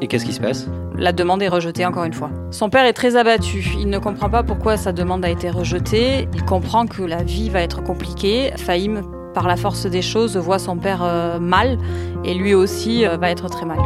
Et 0.00 0.06
qu'est-ce 0.06 0.24
qui 0.24 0.32
se 0.32 0.40
passe? 0.40 0.66
La 0.96 1.12
demande 1.12 1.42
est 1.42 1.48
rejetée 1.48 1.84
encore 1.84 2.04
une 2.04 2.12
fois. 2.12 2.30
Son 2.50 2.70
père 2.70 2.84
est 2.84 2.92
très 2.92 3.16
abattu. 3.16 3.64
Il 3.78 3.88
ne 3.88 3.98
comprend 3.98 4.30
pas 4.30 4.42
pourquoi 4.42 4.76
sa 4.76 4.92
demande 4.92 5.24
a 5.24 5.30
été 5.30 5.50
rejetée. 5.50 6.28
Il 6.32 6.44
comprend 6.44 6.86
que 6.86 7.02
la 7.02 7.22
vie 7.22 7.50
va 7.50 7.60
être 7.60 7.82
compliquée. 7.82 8.52
Fahim, 8.56 9.02
par 9.34 9.48
la 9.48 9.56
force 9.56 9.86
des 9.86 10.02
choses, 10.02 10.36
voit 10.36 10.58
son 10.58 10.76
père 10.76 11.02
euh, 11.02 11.38
mal 11.38 11.76
et 12.24 12.34
lui 12.34 12.54
aussi 12.54 13.04
euh, 13.04 13.16
va 13.16 13.30
être 13.30 13.48
très 13.48 13.66
mal. 13.66 13.78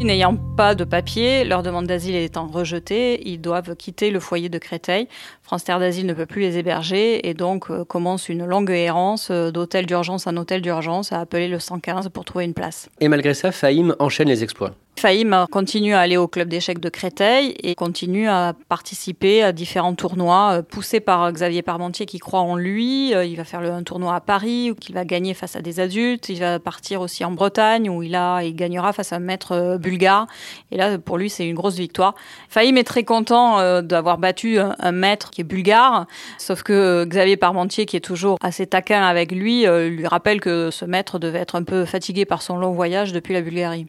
N'ayant 0.00 0.36
pas 0.36 0.76
de 0.76 0.84
papier, 0.84 1.44
leur 1.44 1.64
demande 1.64 1.86
d'asile 1.86 2.14
étant 2.14 2.46
rejetée, 2.46 3.28
ils 3.28 3.40
doivent 3.40 3.74
quitter 3.74 4.10
le 4.10 4.20
foyer 4.20 4.48
de 4.48 4.58
Créteil. 4.58 5.08
France 5.42 5.64
Terre 5.64 5.80
d'Asile 5.80 6.06
ne 6.06 6.14
peut 6.14 6.24
plus 6.24 6.40
les 6.40 6.56
héberger 6.56 7.28
et 7.28 7.34
donc 7.34 7.70
euh, 7.70 7.84
commence 7.84 8.28
une 8.28 8.46
longue 8.46 8.70
errance 8.70 9.28
euh, 9.30 9.50
d'hôtel 9.50 9.86
d'urgence 9.86 10.26
en 10.28 10.36
hôtel 10.36 10.62
d'urgence 10.62 11.12
à 11.12 11.20
appeler 11.20 11.48
le 11.48 11.58
115 11.58 12.10
pour 12.10 12.24
trouver 12.24 12.44
une 12.44 12.54
place. 12.54 12.88
Et 13.00 13.08
malgré 13.08 13.34
ça, 13.34 13.50
Fahim 13.50 13.96
enchaîne 13.98 14.28
les 14.28 14.44
exploits. 14.44 14.74
Fahim 14.98 15.46
continue 15.52 15.94
à 15.94 16.00
aller 16.00 16.16
au 16.16 16.26
club 16.26 16.48
d'échecs 16.48 16.80
de 16.80 16.88
Créteil 16.88 17.54
et 17.62 17.76
continue 17.76 18.28
à 18.28 18.52
participer 18.68 19.44
à 19.44 19.52
différents 19.52 19.94
tournois 19.94 20.58
euh, 20.58 20.62
poussés 20.62 20.98
par 20.98 21.30
Xavier 21.30 21.62
Parmentier 21.62 22.04
qui 22.04 22.18
croit 22.18 22.40
en 22.40 22.56
lui. 22.56 23.14
Euh, 23.14 23.24
il 23.24 23.36
va 23.36 23.44
faire 23.44 23.60
un 23.60 23.84
tournoi 23.84 24.16
à 24.16 24.20
Paris 24.20 24.72
où 24.72 24.74
il 24.88 24.94
va 24.96 25.04
gagner 25.04 25.34
face 25.34 25.54
à 25.54 25.62
des 25.62 25.78
adultes. 25.78 26.28
Il 26.30 26.40
va 26.40 26.58
partir 26.58 27.00
aussi 27.00 27.24
en 27.24 27.30
Bretagne 27.30 27.88
où 27.88 28.02
il, 28.02 28.16
a, 28.16 28.42
il 28.42 28.56
gagnera 28.56 28.92
face 28.92 29.12
à 29.12 29.16
un 29.16 29.20
maître 29.20 29.52
euh, 29.52 29.78
bulgare. 29.78 30.26
Et 30.72 30.76
là, 30.76 30.98
pour 30.98 31.16
lui, 31.16 31.30
c'est 31.30 31.46
une 31.46 31.54
grosse 31.54 31.76
victoire. 31.76 32.16
Fahim 32.48 32.76
est 32.76 32.82
très 32.82 33.04
content 33.04 33.82
d'avoir 33.82 34.18
battu 34.18 34.58
un 34.58 34.92
maître 34.92 35.30
qui 35.30 35.42
est 35.42 35.44
bulgare, 35.44 36.06
sauf 36.38 36.62
que 36.62 37.04
Xavier 37.04 37.36
Parmentier, 37.36 37.86
qui 37.86 37.96
est 37.96 38.00
toujours 38.00 38.36
assez 38.42 38.66
taquin 38.66 39.04
avec 39.04 39.30
lui, 39.30 39.64
lui 39.66 40.06
rappelle 40.06 40.40
que 40.40 40.70
ce 40.70 40.84
maître 40.84 41.18
devait 41.18 41.38
être 41.38 41.54
un 41.54 41.62
peu 41.62 41.84
fatigué 41.84 42.24
par 42.24 42.42
son 42.42 42.56
long 42.56 42.72
voyage 42.72 43.12
depuis 43.12 43.34
la 43.34 43.42
Bulgarie. 43.42 43.86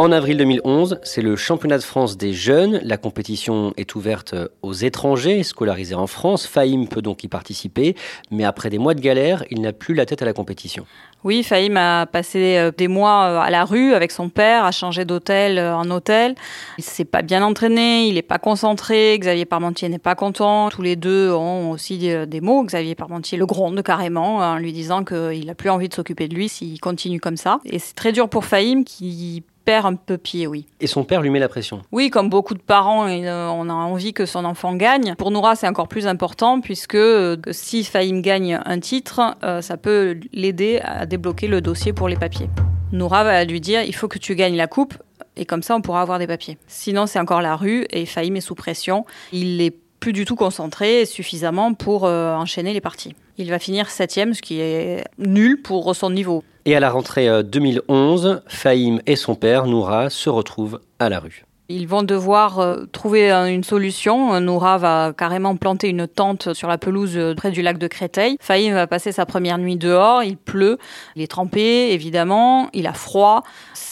En 0.00 0.12
avril 0.12 0.36
2011, 0.36 1.00
c'est 1.02 1.22
le 1.22 1.34
championnat 1.34 1.76
de 1.76 1.82
France 1.82 2.16
des 2.16 2.32
jeunes. 2.32 2.78
La 2.84 2.98
compétition 2.98 3.74
est 3.76 3.96
ouverte 3.96 4.32
aux 4.62 4.72
étrangers 4.72 5.42
scolarisés 5.42 5.96
en 5.96 6.06
France. 6.06 6.46
Fahim 6.46 6.86
peut 6.86 7.02
donc 7.02 7.24
y 7.24 7.28
participer, 7.28 7.96
mais 8.30 8.44
après 8.44 8.70
des 8.70 8.78
mois 8.78 8.94
de 8.94 9.00
galère, 9.00 9.42
il 9.50 9.60
n'a 9.60 9.72
plus 9.72 9.94
la 9.94 10.06
tête 10.06 10.22
à 10.22 10.24
la 10.24 10.32
compétition. 10.32 10.86
Oui, 11.24 11.42
Fahim 11.42 11.76
a 11.76 12.06
passé 12.06 12.58
euh, 12.58 12.70
des 12.70 12.86
mois 12.86 13.24
euh, 13.24 13.40
à 13.40 13.50
la 13.50 13.64
rue 13.64 13.92
avec 13.92 14.12
son 14.12 14.28
père, 14.28 14.64
a 14.64 14.70
changé 14.70 15.04
d'hôtel 15.04 15.58
euh, 15.58 15.74
en 15.74 15.90
hôtel. 15.90 16.36
Il 16.78 16.84
s'est 16.84 17.04
pas 17.04 17.22
bien 17.22 17.42
entraîné, 17.42 18.06
il 18.06 18.14
n'est 18.14 18.22
pas 18.22 18.38
concentré. 18.38 19.18
Xavier 19.18 19.46
Parmentier 19.46 19.88
n'est 19.88 19.98
pas 19.98 20.14
content. 20.14 20.68
Tous 20.68 20.82
les 20.82 20.94
deux 20.94 21.32
ont 21.32 21.72
aussi 21.72 21.98
des 21.98 22.40
mots. 22.40 22.62
Xavier 22.62 22.94
Parmentier 22.94 23.36
le 23.36 23.46
gronde 23.46 23.82
carrément 23.82 24.36
en 24.36 24.58
lui 24.58 24.72
disant 24.72 25.02
qu'il 25.02 25.44
n'a 25.44 25.56
plus 25.56 25.70
envie 25.70 25.88
de 25.88 25.94
s'occuper 25.94 26.28
de 26.28 26.36
lui 26.36 26.48
s'il 26.48 26.78
continue 26.78 27.18
comme 27.18 27.36
ça. 27.36 27.58
Et 27.64 27.80
c'est 27.80 27.94
très 27.94 28.12
dur 28.12 28.28
pour 28.28 28.44
Fahim 28.44 28.84
qui 28.84 29.42
perd 29.68 29.84
un 29.84 29.96
peu 29.96 30.16
pied, 30.16 30.46
oui. 30.46 30.64
Et 30.80 30.86
son 30.86 31.04
père 31.04 31.20
lui 31.20 31.28
met 31.28 31.38
la 31.40 31.48
pression 31.50 31.82
Oui, 31.92 32.08
comme 32.08 32.30
beaucoup 32.30 32.54
de 32.54 32.58
parents, 32.58 33.06
euh, 33.06 33.48
on 33.48 33.68
a 33.68 33.72
envie 33.74 34.14
que 34.14 34.24
son 34.24 34.46
enfant 34.46 34.74
gagne. 34.74 35.14
Pour 35.18 35.30
Noura, 35.30 35.56
c'est 35.56 35.68
encore 35.68 35.88
plus 35.88 36.06
important 36.06 36.62
puisque 36.62 36.94
euh, 36.94 37.36
si 37.50 37.84
Fahim 37.84 38.22
gagne 38.22 38.58
un 38.64 38.80
titre, 38.80 39.36
euh, 39.44 39.60
ça 39.60 39.76
peut 39.76 40.20
l'aider 40.32 40.80
à 40.82 41.04
débloquer 41.04 41.48
le 41.48 41.60
dossier 41.60 41.92
pour 41.92 42.08
les 42.08 42.16
papiers. 42.16 42.48
Noura 42.92 43.24
va 43.24 43.44
lui 43.44 43.60
dire 43.60 43.82
il 43.82 43.94
faut 43.94 44.08
que 44.08 44.18
tu 44.18 44.34
gagnes 44.36 44.56
la 44.56 44.68
coupe 44.68 44.94
et 45.36 45.44
comme 45.44 45.62
ça 45.62 45.76
on 45.76 45.82
pourra 45.82 46.00
avoir 46.00 46.18
des 46.18 46.26
papiers. 46.26 46.56
Sinon, 46.66 47.06
c'est 47.06 47.20
encore 47.20 47.42
la 47.42 47.54
rue 47.54 47.86
et 47.90 48.06
Fahim 48.06 48.36
est 48.36 48.40
sous 48.40 48.54
pression. 48.54 49.04
Il 49.32 49.60
est 49.60 49.76
plus 50.00 50.14
du 50.14 50.24
tout 50.24 50.36
concentré 50.36 51.04
suffisamment 51.04 51.74
pour 51.74 52.04
enchaîner 52.04 52.72
les 52.72 52.80
parties. 52.80 53.14
Il 53.36 53.50
va 53.50 53.58
finir 53.58 53.90
septième, 53.90 54.32
ce 54.32 54.40
qui 54.40 54.60
est 54.60 55.04
nul 55.18 55.60
pour 55.60 55.94
son 55.94 56.08
niveau. 56.10 56.42
Et 56.68 56.76
à 56.76 56.80
la 56.80 56.90
rentrée 56.90 57.30
2011, 57.44 58.26
euh, 58.26 58.36
Fahim 58.46 59.00
et 59.06 59.16
son 59.16 59.34
père, 59.34 59.64
Noura, 59.64 60.10
se 60.10 60.28
retrouvent 60.28 60.80
à 60.98 61.08
la 61.08 61.18
rue. 61.18 61.46
Ils 61.70 61.88
vont 61.88 62.02
devoir 62.02 62.58
euh, 62.58 62.84
trouver 62.92 63.30
une 63.30 63.64
solution. 63.64 64.38
Noura 64.38 64.76
va 64.76 65.14
carrément 65.16 65.56
planter 65.56 65.88
une 65.88 66.06
tente 66.06 66.52
sur 66.52 66.68
la 66.68 66.76
pelouse 66.76 67.16
euh, 67.16 67.34
près 67.34 67.52
du 67.52 67.62
lac 67.62 67.78
de 67.78 67.86
Créteil. 67.86 68.36
Fahim 68.40 68.74
va 68.74 68.86
passer 68.86 69.12
sa 69.12 69.24
première 69.24 69.56
nuit 69.56 69.76
dehors. 69.76 70.22
Il 70.22 70.36
pleut. 70.36 70.76
Il 71.16 71.22
est 71.22 71.26
trempé, 71.26 71.94
évidemment. 71.94 72.68
Il 72.74 72.86
a 72.86 72.92
froid 72.92 73.44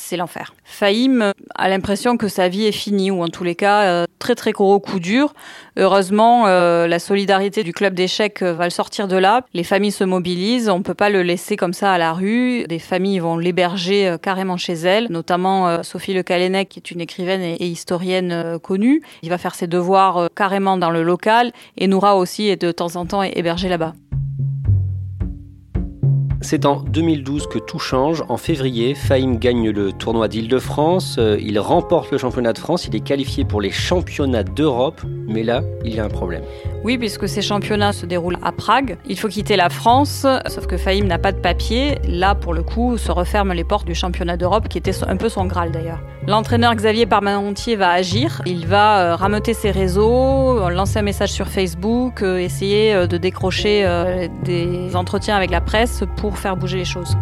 c'est 0.06 0.16
l'enfer. 0.16 0.54
Fahim 0.64 1.32
a 1.54 1.68
l'impression 1.68 2.16
que 2.16 2.28
sa 2.28 2.48
vie 2.48 2.64
est 2.64 2.72
finie, 2.72 3.10
ou 3.10 3.22
en 3.22 3.28
tous 3.28 3.44
les 3.44 3.54
cas, 3.54 3.82
euh, 3.82 4.04
très 4.18 4.34
très 4.34 4.52
gros 4.52 4.78
coup 4.78 5.00
dur. 5.00 5.34
Heureusement, 5.76 6.46
euh, 6.46 6.86
la 6.86 6.98
solidarité 6.98 7.64
du 7.64 7.72
club 7.72 7.94
d'échecs 7.94 8.42
euh, 8.42 8.54
va 8.54 8.64
le 8.64 8.70
sortir 8.70 9.08
de 9.08 9.16
là. 9.16 9.42
Les 9.52 9.64
familles 9.64 9.92
se 9.92 10.04
mobilisent, 10.04 10.68
on 10.68 10.78
ne 10.78 10.84
peut 10.84 10.94
pas 10.94 11.10
le 11.10 11.22
laisser 11.22 11.56
comme 11.56 11.72
ça 11.72 11.92
à 11.92 11.98
la 11.98 12.12
rue. 12.12 12.64
Des 12.68 12.78
familles 12.78 13.18
vont 13.18 13.36
l'héberger 13.36 14.16
carrément 14.22 14.56
chez 14.56 14.74
elle, 14.74 15.08
notamment 15.10 15.82
Sophie 15.82 16.14
Le 16.14 16.22
Calennec, 16.22 16.68
qui 16.68 16.78
est 16.78 16.90
une 16.90 17.00
écrivaine 17.00 17.42
et, 17.42 17.66
historienne 17.66 18.58
connue. 18.62 19.02
Il 19.22 19.30
va 19.30 19.38
faire 19.38 19.54
ses 19.54 19.66
devoirs 19.66 20.28
carrément 20.34 20.76
dans 20.76 20.90
le 20.90 21.02
local, 21.02 21.52
et 21.76 21.88
Noura 21.88 22.16
aussi 22.16 22.48
est 22.48 22.60
de 22.60 22.70
temps 22.72 22.96
en 22.96 23.06
temps 23.06 23.22
hébergée 23.22 23.68
là-bas. 23.68 23.92
C'est 26.42 26.66
en 26.66 26.76
2012 26.76 27.46
que 27.46 27.58
tout 27.58 27.78
change. 27.78 28.22
En 28.28 28.36
février, 28.36 28.94
Fahim 28.94 29.38
gagne 29.38 29.70
le 29.70 29.92
tournoi 29.92 30.28
d'Île-de-France. 30.28 31.16
Euh, 31.18 31.38
il 31.40 31.58
remporte 31.58 32.10
le 32.10 32.18
championnat 32.18 32.52
de 32.52 32.58
France. 32.58 32.86
Il 32.86 32.94
est 32.94 33.00
qualifié 33.00 33.44
pour 33.44 33.60
les 33.60 33.70
championnats 33.70 34.44
d'Europe. 34.44 35.00
Mais 35.26 35.42
là, 35.42 35.62
il 35.84 35.94
y 35.94 35.98
a 35.98 36.04
un 36.04 36.08
problème. 36.08 36.42
Oui, 36.84 36.98
puisque 36.98 37.26
ces 37.26 37.40
championnats 37.40 37.92
se 37.92 38.04
déroulent 38.04 38.38
à 38.42 38.52
Prague. 38.52 38.98
Il 39.08 39.18
faut 39.18 39.28
quitter 39.28 39.56
la 39.56 39.70
France, 39.70 40.26
sauf 40.46 40.66
que 40.66 40.76
Fahim 40.76 41.06
n'a 41.06 41.18
pas 41.18 41.32
de 41.32 41.40
papier. 41.40 41.98
Là, 42.06 42.34
pour 42.34 42.52
le 42.54 42.62
coup, 42.62 42.98
se 42.98 43.10
referment 43.10 43.54
les 43.54 43.64
portes 43.64 43.86
du 43.86 43.94
championnat 43.94 44.36
d'Europe, 44.36 44.68
qui 44.68 44.78
était 44.78 44.92
un 45.04 45.16
peu 45.16 45.28
son 45.28 45.46
Graal 45.46 45.72
d'ailleurs. 45.72 46.00
L'entraîneur 46.26 46.74
Xavier 46.74 47.06
Parmentier 47.06 47.76
va 47.76 47.90
agir. 47.90 48.42
Il 48.46 48.66
va 48.66 49.00
euh, 49.00 49.16
rameuter 49.16 49.54
ses 49.54 49.70
réseaux, 49.70 50.68
lancer 50.68 50.98
un 50.98 51.02
message 51.02 51.30
sur 51.30 51.48
Facebook, 51.48 52.22
euh, 52.22 52.38
essayer 52.38 53.06
de 53.06 53.16
décrocher 53.16 53.86
des 54.44 54.94
entretiens 54.94 55.36
avec 55.36 55.50
la 55.50 55.60
presse 55.60 56.04
pour 56.16 56.35
faire 56.36 56.56
bouger 56.56 56.78
les 56.78 56.84
choses. 56.84 57.16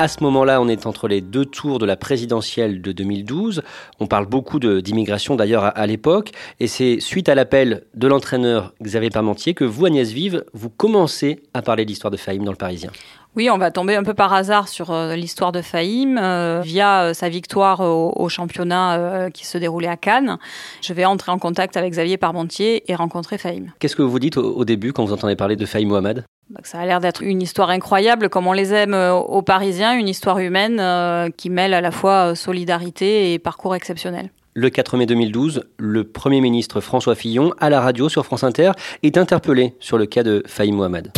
À 0.00 0.08
ce 0.08 0.24
moment-là, 0.24 0.62
on 0.62 0.68
est 0.68 0.86
entre 0.86 1.08
les 1.08 1.20
deux 1.20 1.44
tours 1.44 1.78
de 1.78 1.84
la 1.84 1.94
présidentielle 1.94 2.80
de 2.80 2.90
2012. 2.90 3.62
On 3.98 4.06
parle 4.06 4.24
beaucoup 4.24 4.58
d'immigration 4.58 5.36
d'ailleurs 5.36 5.76
à, 5.76 5.86
l'époque. 5.86 6.30
Et 6.58 6.68
c'est 6.68 7.00
suite 7.00 7.28
à 7.28 7.34
l'appel 7.34 7.84
de 7.94 8.08
l'entraîneur 8.08 8.72
Xavier 8.82 9.10
Parmentier 9.10 9.52
que 9.52 9.64
vous, 9.64 9.84
Agnès 9.84 10.10
Vive, 10.10 10.46
vous 10.54 10.70
commencez 10.70 11.42
à 11.52 11.60
parler 11.60 11.84
de 11.84 11.90
l'histoire 11.90 12.10
de 12.10 12.16
Fahim 12.16 12.44
dans 12.44 12.50
le 12.50 12.56
Parisien. 12.56 12.90
Oui, 13.36 13.48
on 13.48 13.58
va 13.58 13.70
tomber 13.70 13.94
un 13.94 14.02
peu 14.02 14.12
par 14.12 14.32
hasard 14.32 14.66
sur 14.66 14.90
euh, 14.90 15.14
l'histoire 15.14 15.52
de 15.52 15.62
Fahim 15.62 16.18
euh, 16.18 16.62
via 16.64 17.02
euh, 17.02 17.14
sa 17.14 17.28
victoire 17.28 17.80
au, 17.80 18.28
championnat 18.28 19.30
qui 19.32 19.46
se 19.46 19.58
déroulait 19.58 19.88
à 19.88 19.96
Cannes. 19.96 20.38
Je 20.82 20.92
vais 20.92 21.04
entrer 21.04 21.30
en 21.30 21.38
contact 21.38 21.76
avec 21.76 21.92
Xavier 21.92 22.16
Parmentier 22.16 22.90
et 22.90 22.94
rencontrer 22.94 23.38
Fahim. 23.38 23.72
Qu'est-ce 23.78 23.96
que 23.96 24.02
vous 24.02 24.18
dites 24.18 24.36
au, 24.36 24.64
début 24.64 24.92
quand 24.92 25.04
vous 25.04 25.12
entendez 25.12 25.36
parler 25.36 25.56
de 25.56 25.66
Fahim 25.66 25.88
Mohamed? 25.88 26.24
Ça 26.64 26.80
a 26.80 26.86
l'air 26.86 27.00
d'être 27.00 27.22
une 27.22 27.42
histoire 27.42 27.70
incroyable, 27.70 28.28
comme 28.28 28.46
on 28.46 28.52
les 28.52 28.72
aime 28.72 28.94
aux 28.94 29.42
Parisiens, 29.42 29.94
une 29.94 30.08
histoire 30.08 30.38
humaine 30.38 31.32
qui 31.36 31.50
mêle 31.50 31.74
à 31.74 31.80
la 31.80 31.90
fois 31.90 32.34
solidarité 32.34 33.32
et 33.32 33.38
parcours 33.38 33.74
exceptionnel. 33.74 34.30
Le 34.54 34.68
4 34.70 34.96
mai 34.96 35.06
2012, 35.06 35.64
le 35.78 36.04
Premier 36.04 36.40
ministre 36.40 36.80
François 36.80 37.14
Fillon, 37.14 37.54
à 37.58 37.70
la 37.70 37.80
radio 37.80 38.08
sur 38.08 38.24
France 38.24 38.44
Inter, 38.44 38.72
est 39.02 39.16
interpellé 39.16 39.74
sur 39.80 39.98
le 39.98 40.06
cas 40.06 40.22
de 40.22 40.42
Fahim 40.46 40.76
Mohamed. 40.76 41.12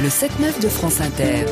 Le 0.00 0.08
7-9 0.08 0.60
de 0.60 0.68
France 0.68 1.00
Inter. 1.00 1.46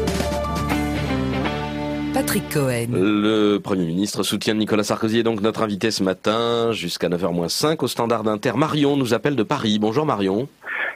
Patrick 2.12 2.48
Cohen. 2.52 2.88
Le 2.92 3.58
Premier 3.58 3.86
ministre 3.86 4.24
soutient 4.24 4.54
Nicolas 4.54 4.82
Sarkozy 4.82 5.20
est 5.20 5.22
donc 5.22 5.40
notre 5.40 5.62
invité 5.62 5.92
ce 5.92 6.02
matin 6.02 6.72
jusqu'à 6.72 7.08
9h-5 7.08 7.82
au 7.84 7.86
Standard 7.86 8.24
d'Inter. 8.24 8.52
Marion 8.56 8.96
nous 8.96 9.14
appelle 9.14 9.36
de 9.36 9.44
Paris. 9.44 9.78
Bonjour 9.80 10.04
Marion. 10.04 10.48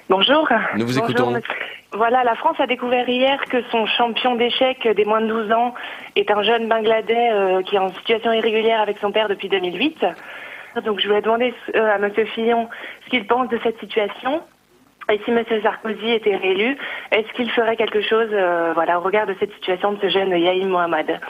Bonjour. 0.08 0.48
Nous 0.76 0.86
vous 0.86 0.98
écoutons. 0.98 1.34
Voilà, 1.92 2.24
la 2.24 2.34
France 2.34 2.56
a 2.58 2.66
découvert 2.66 3.08
hier 3.08 3.38
que 3.48 3.62
son 3.70 3.86
champion 3.86 4.34
d'échecs 4.34 4.86
des 4.96 5.04
moins 5.04 5.20
de 5.20 5.28
12 5.28 5.52
ans 5.52 5.72
est 6.16 6.30
un 6.32 6.42
jeune 6.42 6.68
Bangladais 6.68 7.30
euh, 7.32 7.62
qui 7.62 7.76
est 7.76 7.78
en 7.78 7.92
situation 7.94 8.32
irrégulière 8.32 8.80
avec 8.80 8.98
son 8.98 9.12
père 9.12 9.28
depuis 9.28 9.48
2008. 9.48 10.04
Donc 10.84 11.00
je 11.00 11.06
voulais 11.06 11.22
demander 11.22 11.54
euh, 11.74 11.94
à 11.94 11.98
Monsieur 11.98 12.24
Fillon 12.26 12.68
ce 13.04 13.10
qu'il 13.10 13.24
pense 13.26 13.48
de 13.48 13.58
cette 13.62 13.78
situation. 13.78 14.42
Et 15.10 15.20
si 15.24 15.30
Monsieur 15.30 15.60
Sarkozy 15.62 16.10
était 16.10 16.36
réélu, 16.36 16.76
est-ce 17.12 17.32
qu'il 17.34 17.50
ferait 17.50 17.76
quelque 17.76 18.00
chose 18.00 18.28
euh, 18.32 18.72
voilà, 18.74 18.98
au 18.98 19.02
regard 19.02 19.26
de 19.26 19.36
cette 19.38 19.52
situation 19.52 19.92
de 19.92 20.00
ce 20.00 20.08
jeune 20.08 20.30
Yaïm 20.30 20.68
Mohamed? 20.68 21.20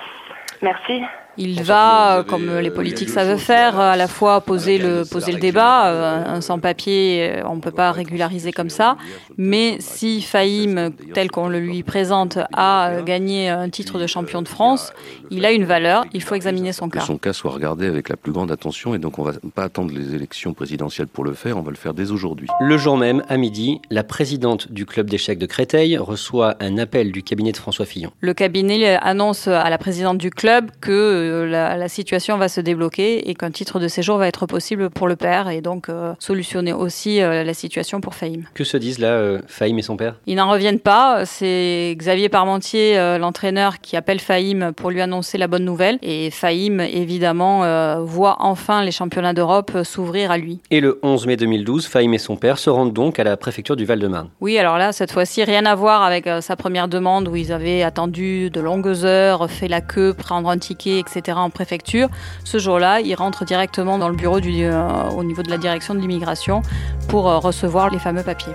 Merci. 0.63 1.03
Il 1.39 1.63
va, 1.63 2.25
comme 2.27 2.59
les 2.59 2.71
politiques 2.71 3.11
savent 3.11 3.37
faire, 3.37 3.79
à 3.79 3.97
la 3.97 4.09
fois 4.09 4.41
poser 4.41 4.79
le, 4.79 5.05
poser 5.05 5.33
le 5.33 5.39
débat. 5.39 5.89
Euh, 5.89 6.25
un 6.27 6.41
sans-papier, 6.41 7.31
euh, 7.31 7.43
on 7.47 7.57
ne 7.57 7.61
peut 7.61 7.71
pas 7.71 7.93
régulariser 7.93 8.53
comme 8.53 8.71
ça. 8.71 8.97
Mais 9.37 9.77
si 9.81 10.23
Fahim, 10.23 10.91
tel 11.15 11.31
qu'on 11.31 11.49
le 11.49 11.61
lui 11.61 11.83
présente, 11.83 12.39
a 12.55 13.03
gagné 13.05 13.49
un 13.49 13.69
titre 13.69 13.99
de 13.99 14.07
champion 14.07 14.43
de 14.43 14.49
France, 14.49 14.93
il 15.31 15.45
a 15.45 15.53
une 15.53 15.65
valeur. 15.65 16.05
Il 16.13 16.23
faut 16.23 16.35
examiner 16.35 16.73
son 16.73 16.89
cas. 16.89 17.01
Que 17.01 17.07
son 17.07 17.19
cas 17.19 17.33
soit 17.33 17.51
regardé 17.51 17.87
avec 17.87 18.09
la 18.09 18.17
plus 18.17 18.33
grande 18.33 18.51
attention. 18.51 18.95
Et 18.95 18.99
donc, 18.99 19.19
on 19.19 19.27
ne 19.27 19.33
va 19.33 19.39
pas 19.55 19.65
attendre 19.65 19.93
les 19.93 20.15
élections 20.15 20.55
présidentielles 20.55 21.09
pour 21.09 21.25
le 21.25 21.35
faire. 21.35 21.59
On 21.59 21.63
va 21.63 21.71
le 21.71 21.77
faire 21.77 21.95
dès 21.95 22.11
aujourd'hui. 22.11 22.49
Le 22.61 22.79
jour 22.79 22.97
même, 22.97 23.23
à 23.29 23.37
midi, 23.37 23.81
la 23.91 24.05
présidente 24.05 24.73
du 24.73 24.87
club 24.87 25.11
d'échecs 25.11 25.39
de 25.39 25.47
Créteil 25.47 25.99
reçoit 25.99 26.57
un 26.61 26.79
appel 26.79 27.13
du 27.13 27.23
cabinet 27.23 27.53
de 27.53 27.57
François 27.57 27.85
Fillon. 27.85 28.11
Le 28.21 28.35
cabinet 28.35 28.97
annonce 28.97 29.49
à 29.49 29.69
la 29.69 29.79
présidente 29.79 30.19
du 30.19 30.31
club 30.31 30.71
que 30.81 31.26
la, 31.27 31.77
la, 31.77 31.89
situation 31.89 32.37
va 32.37 32.49
se 32.49 32.61
débloquer 32.61 33.29
et 33.29 33.35
qu'un 33.35 33.51
titre 33.51 33.81
de 33.81 33.89
séjour 33.89 34.19
va 34.19 34.29
être 34.29 34.47
possible 34.47 34.91
pour 34.91 35.09
le 35.09 35.17
père 35.17 35.49
et 35.49 35.61
donc 35.61 35.89
euh, 35.89 36.15
solutionner 36.19 36.73
aussi 36.73 37.21
euh, 37.21 37.45
la 37.45 37.55
situation 37.55 38.01
pour 38.01 38.15
Fahim. 38.15 38.45
Que 38.55 38.65
se 38.65 38.77
disent 38.77 38.99
là 38.99 39.09
euh, 39.09 39.41
Fahim 39.47 39.79
et 39.79 39.83
son 39.83 39.97
père? 39.97 40.17
Ils 40.27 40.37
n'en 40.37 40.51
reviennent 40.51 40.81
pas. 40.81 41.25
C'est 41.25 41.95
Xavier 41.97 42.29
Parmentier, 42.29 42.99
euh, 42.99 43.19
l'entraîneur, 43.19 43.81
qui 43.81 43.97
appelle 43.97 44.21
Fahim 44.21 44.73
pour 44.75 44.91
lui 44.91 45.01
annoncer 45.01 45.39
la 45.39 45.47
bonne 45.47 45.65
nouvelle. 45.65 45.99
Et 46.03 46.31
Fahim, 46.31 46.81
évidemment, 46.81 47.57
voit 48.05 48.37
enfin 48.41 48.83
les 48.85 48.91
championnats 48.91 49.33
d'Europe 49.33 49.83
s'ouvrir 49.85 50.31
à 50.31 50.39
lui. 50.39 50.61
Et 50.71 50.81
le 50.81 50.99
11 51.03 51.27
mai 51.27 51.37
2012, 51.37 51.87
Fahim 51.87 52.15
et 52.15 52.19
son 52.19 52.37
père 52.37 52.59
se 52.59 52.71
rendent 52.71 52.93
donc 52.93 53.19
à 53.19 53.25
la 53.25 53.37
préfecture 53.37 53.77
du 53.77 53.85
Val-de-Marne. 53.85 54.29
Oui, 54.41 54.59
alors 54.59 54.79
là, 54.79 54.93
cette 54.93 55.13
fois-ci, 55.13 55.45
rien 55.45 55.67
à 55.67 55.75
voir 55.75 56.03
avec 56.03 56.29
sa 56.41 56.57
première 56.57 56.89
demande 56.89 57.29
où 57.29 57.37
ils 57.37 57.53
avaient 57.53 57.83
attendu 57.83 58.51
de 58.51 58.61
longues 58.61 59.05
heures, 59.05 59.51
fait 59.51 59.69
la 59.69 59.81
queue, 59.81 60.15
prendre 60.15 60.49
un 60.49 60.59
ticket, 60.59 60.99
etc 60.99 61.16
en 61.39 61.51
préfecture. 61.51 62.09
Ce 62.45 62.59
jour-là, 62.59 63.01
il 63.01 63.15
rentre 63.15 63.45
directement 63.45 63.99
dans 63.99 64.09
le 64.09 64.17
bureau 64.17 64.39
euh, 64.39 65.11
au 65.11 65.25
niveau 65.25 65.43
de 65.43 65.51
la 65.51 65.59
direction 65.59 65.95
de 65.95 66.01
l'immigration 66.01 66.63
pour 67.09 67.29
euh, 67.29 67.39
recevoir 67.39 67.91
les 67.91 67.99
fameux 67.99 68.23
papiers. 68.23 68.55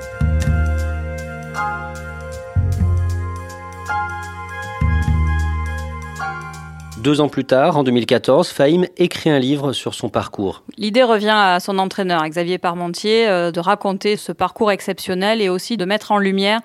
Deux 7.01 7.19
ans 7.19 7.29
plus 7.29 7.45
tard, 7.45 7.77
en 7.77 7.83
2014, 7.83 8.49
Fahim 8.49 8.85
écrit 8.97 9.31
un 9.31 9.39
livre 9.39 9.73
sur 9.73 9.95
son 9.95 10.09
parcours. 10.09 10.61
L'idée 10.77 11.01
revient 11.01 11.33
à 11.33 11.59
son 11.59 11.79
entraîneur, 11.79 12.21
Xavier 12.29 12.59
Parmentier, 12.59 13.27
euh, 13.27 13.49
de 13.49 13.59
raconter 13.59 14.17
ce 14.17 14.31
parcours 14.31 14.71
exceptionnel 14.71 15.41
et 15.41 15.49
aussi 15.49 15.77
de 15.77 15.85
mettre 15.85 16.11
en 16.11 16.19
lumière 16.19 16.59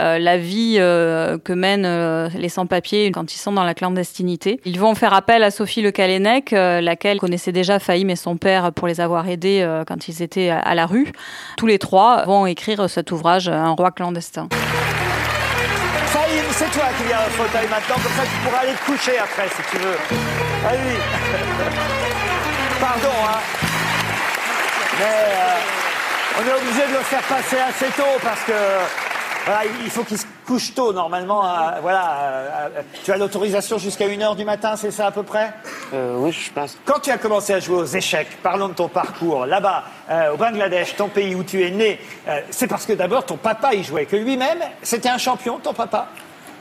euh, 0.00 0.18
la 0.18 0.38
vie 0.38 0.78
euh, 0.80 1.38
que 1.38 1.52
mènent 1.52 2.26
les 2.36 2.48
sans-papiers 2.48 3.12
quand 3.12 3.32
ils 3.32 3.38
sont 3.38 3.52
dans 3.52 3.62
la 3.62 3.74
clandestinité. 3.74 4.60
Ils 4.64 4.80
vont 4.80 4.96
faire 4.96 5.14
appel 5.14 5.44
à 5.44 5.52
Sophie 5.52 5.82
Le 5.82 5.92
Calennec, 5.92 6.50
laquelle 6.50 7.20
connaissait 7.20 7.52
déjà 7.52 7.78
Fahim 7.78 8.10
et 8.10 8.16
son 8.16 8.36
père 8.36 8.72
pour 8.72 8.88
les 8.88 9.00
avoir 9.00 9.28
aidés 9.28 9.64
quand 9.86 10.08
ils 10.08 10.20
étaient 10.20 10.50
à 10.50 10.74
la 10.74 10.86
rue. 10.86 11.12
Tous 11.56 11.66
les 11.68 11.78
trois 11.78 12.24
vont 12.24 12.46
écrire 12.46 12.90
cet 12.90 13.12
ouvrage, 13.12 13.48
Un 13.48 13.70
roi 13.70 13.92
clandestin. 13.92 14.48
C'est 16.58 16.70
toi 16.70 16.84
qui 16.96 17.04
viens 17.04 17.18
au 17.18 17.30
fauteuil 17.30 17.68
maintenant, 17.68 17.96
comme 17.96 18.12
ça 18.12 18.22
tu 18.24 18.36
pourras 18.48 18.62
aller 18.62 18.72
te 18.72 18.84
coucher 18.86 19.18
après 19.18 19.48
si 19.48 19.62
tu 19.70 19.76
veux. 19.78 19.96
Ah 20.64 20.70
oui. 20.72 20.96
Pardon, 22.80 23.14
hein. 23.28 23.38
Mais 24.98 25.04
euh, 25.04 26.40
on 26.40 26.48
est 26.48 26.54
obligé 26.54 26.86
de 26.86 26.92
le 26.96 27.04
faire 27.04 27.22
passer 27.22 27.56
assez 27.58 27.86
tôt 27.94 28.18
parce 28.22 28.40
que 28.44 28.52
voilà, 29.44 29.60
il 29.84 29.90
faut 29.90 30.02
qu'il 30.04 30.18
se 30.18 30.24
couche 30.46 30.74
tôt 30.74 30.92
normalement. 30.94 31.44
euh, 31.46 31.80
voilà, 31.82 32.10
euh, 32.20 32.68
euh, 32.78 32.82
tu 33.04 33.12
as 33.12 33.16
l'autorisation 33.18 33.76
jusqu'à 33.78 34.06
1h 34.08 34.34
du 34.36 34.44
matin, 34.46 34.76
c'est 34.76 34.90
ça 34.90 35.06
à 35.06 35.10
peu 35.10 35.22
près? 35.22 35.52
Euh, 35.92 36.14
oui, 36.16 36.32
je 36.32 36.50
pense. 36.52 36.78
Quand 36.86 37.00
tu 37.00 37.10
as 37.10 37.18
commencé 37.18 37.52
à 37.52 37.60
jouer 37.60 37.76
aux 37.76 37.84
échecs, 37.84 38.38
parlons 38.42 38.68
de 38.68 38.74
ton 38.74 38.88
parcours 38.88 39.44
là-bas, 39.44 39.84
euh, 40.10 40.32
au 40.32 40.36
Bangladesh, 40.38 40.96
ton 40.96 41.08
pays 41.08 41.34
où 41.34 41.44
tu 41.44 41.62
es 41.64 41.70
né, 41.70 42.00
euh, 42.28 42.40
c'est 42.50 42.66
parce 42.66 42.86
que 42.86 42.94
d'abord 42.94 43.26
ton 43.26 43.36
papa 43.36 43.74
y 43.74 43.84
jouait, 43.84 44.06
que 44.06 44.16
lui-même, 44.16 44.60
c'était 44.82 45.10
un 45.10 45.18
champion, 45.18 45.58
ton 45.58 45.74
papa? 45.74 46.08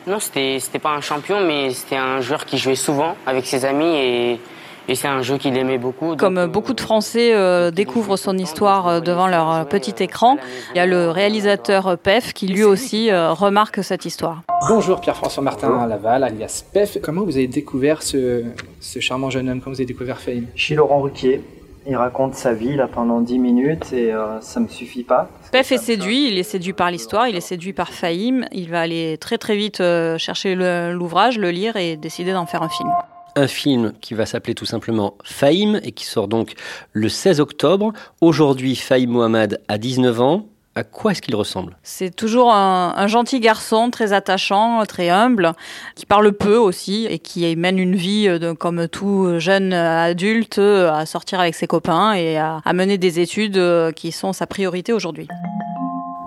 Non, 0.08 0.20
c'était 0.20 0.60
c'était 0.60 0.80
pas 0.80 0.92
un 0.92 1.02
champion, 1.02 1.42
mais 1.46 1.72
c'était 1.72 1.96
un 1.96 2.22
joueur 2.22 2.46
qui 2.46 2.58
jouait 2.58 2.76
souvent 2.76 3.16
avec 3.26 3.46
ses 3.48 3.66
amis 3.66 3.96
et, 3.96 4.40
et 4.88 4.94
c'est 4.94 5.08
un 5.08 5.24
jeu 5.24 5.38
qu'il 5.40 5.58
aimait 5.58 5.80
beaucoup. 5.80 6.10
donc, 6.10 6.20
Comme 6.20 6.38
euh, 6.38 6.48
beaucoup 6.48 6.74
de 6.76 6.82
Français 6.82 7.34
euh, 7.34 7.72
découvrent 7.72 8.16
son 8.16 8.38
histoire 8.38 8.88
euh, 8.88 9.00
devant 9.00 9.26
leur 9.28 9.68
petit 9.68 9.96
écran, 10.04 10.38
il 10.74 10.78
y 10.78 10.80
a 10.80 10.86
le 10.86 11.10
réalisateur 11.10 11.98
PEF 11.98 12.34
qui 12.34 12.48
lui 12.48 12.64
aussi 12.64 13.10
euh, 13.10 13.34
remarque 13.34 13.84
cette 13.84 14.06
histoire. 14.06 14.44
Bonjour 14.70 15.02
Pierre-François 15.02 15.42
Martin 15.42 15.88
Laval, 15.88 16.24
alias 16.24 16.64
PEF. 16.72 17.00
Comment 17.02 17.24
vous 17.24 17.36
avez 17.38 17.48
découvert 17.48 18.04
ce, 18.04 18.44
ce 18.80 19.00
charmant 19.00 19.32
jeune 19.32 19.50
homme? 19.50 19.60
Comment 19.60 19.74
vous 19.74 19.82
avez 19.82 19.88
découvert 19.88 20.20
Fahim? 20.20 20.46
Chez 20.56 20.76
Laurent 20.76 21.02
Ruquier. 21.02 21.42
Il 21.88 21.96
raconte 21.96 22.34
sa 22.34 22.54
vie 22.54 22.76
là 22.76 22.88
pendant 22.88 23.22
10 23.22 23.38
minutes 23.38 23.94
et 23.94 24.12
euh, 24.12 24.42
ça 24.42 24.60
me 24.60 24.68
suffit 24.68 25.04
pas. 25.04 25.30
PEF 25.52 25.72
est 25.72 25.78
séduit, 25.78 26.28
il 26.30 26.38
est 26.40 26.44
séduit 26.44 26.74
par 26.74 26.90
l'histoire, 26.90 27.28
il 27.28 27.36
est 27.36 27.42
séduit 27.42 27.74
par 27.74 27.90
Fahim, 27.92 28.46
il 28.52 28.70
va 28.72 28.82
aller 28.82 29.18
très 29.20 29.38
très 29.38 29.56
vite 29.56 29.82
euh, 29.82 30.18
chercher 30.18 30.56
le- 30.56 30.94
l'ouvrage, 30.94 31.38
le 31.38 31.52
lire 31.52 31.76
et 31.76 31.96
décider 31.96 32.34
d'en 32.34 32.48
faire 32.48 32.64
un 32.64 32.70
film. 32.70 32.90
Un 33.36 33.48
film 33.48 33.94
qui 34.02 34.14
va 34.16 34.26
s'appeler 34.26 34.56
tout 34.56 34.66
simplement 34.66 35.16
Fahim 35.24 35.80
et 35.84 35.92
qui 35.92 36.06
sort 36.06 36.28
donc 36.28 36.54
le 36.94 37.10
16 37.10 37.40
octobre. 37.40 37.92
Aujourd'hui, 38.22 38.76
Fahim 38.76 39.12
Mohamed 39.12 39.62
a 39.68 39.78
19 39.78 40.22
ans. 40.22 40.46
À 40.78 40.84
quoi 40.84 41.14
est-ce 41.14 41.22
qu'il 41.22 41.36
ressemble? 41.38 41.78
C'est 41.84 42.14
toujours 42.14 42.54
un, 42.54 42.94
un 42.98 43.08
gentil 43.08 43.40
garçon, 43.40 43.90
très 43.92 44.12
attachant, 44.12 44.84
très 44.86 45.08
humble, 45.10 45.54
qui 45.96 46.06
parle 46.06 46.34
peu 46.34 46.58
aussi 46.58 47.06
et 47.10 47.18
qui 47.20 47.56
mène 47.56 47.80
une 47.80 47.96
vie 47.96 48.28
euh, 48.28 48.40
de- 48.40 48.52
comme 48.52 48.90
tout 48.90 49.40
jeune 49.40 49.72
adulte, 49.72 50.60
euh, 50.60 50.92
à 50.92 51.06
sortir 51.06 51.40
avec 51.40 51.56
ses 51.56 51.66
copains 51.68 52.12
et 52.14 52.38
à, 52.38 52.60
à 52.66 52.74
mener 52.74 52.98
des 52.98 53.22
études 53.22 53.56
euh, 53.56 53.94
qui 53.94 54.12
sont 54.12 54.34
sa 54.34 54.48
priorité 54.48 54.92
aujourd'hui. 54.92 55.30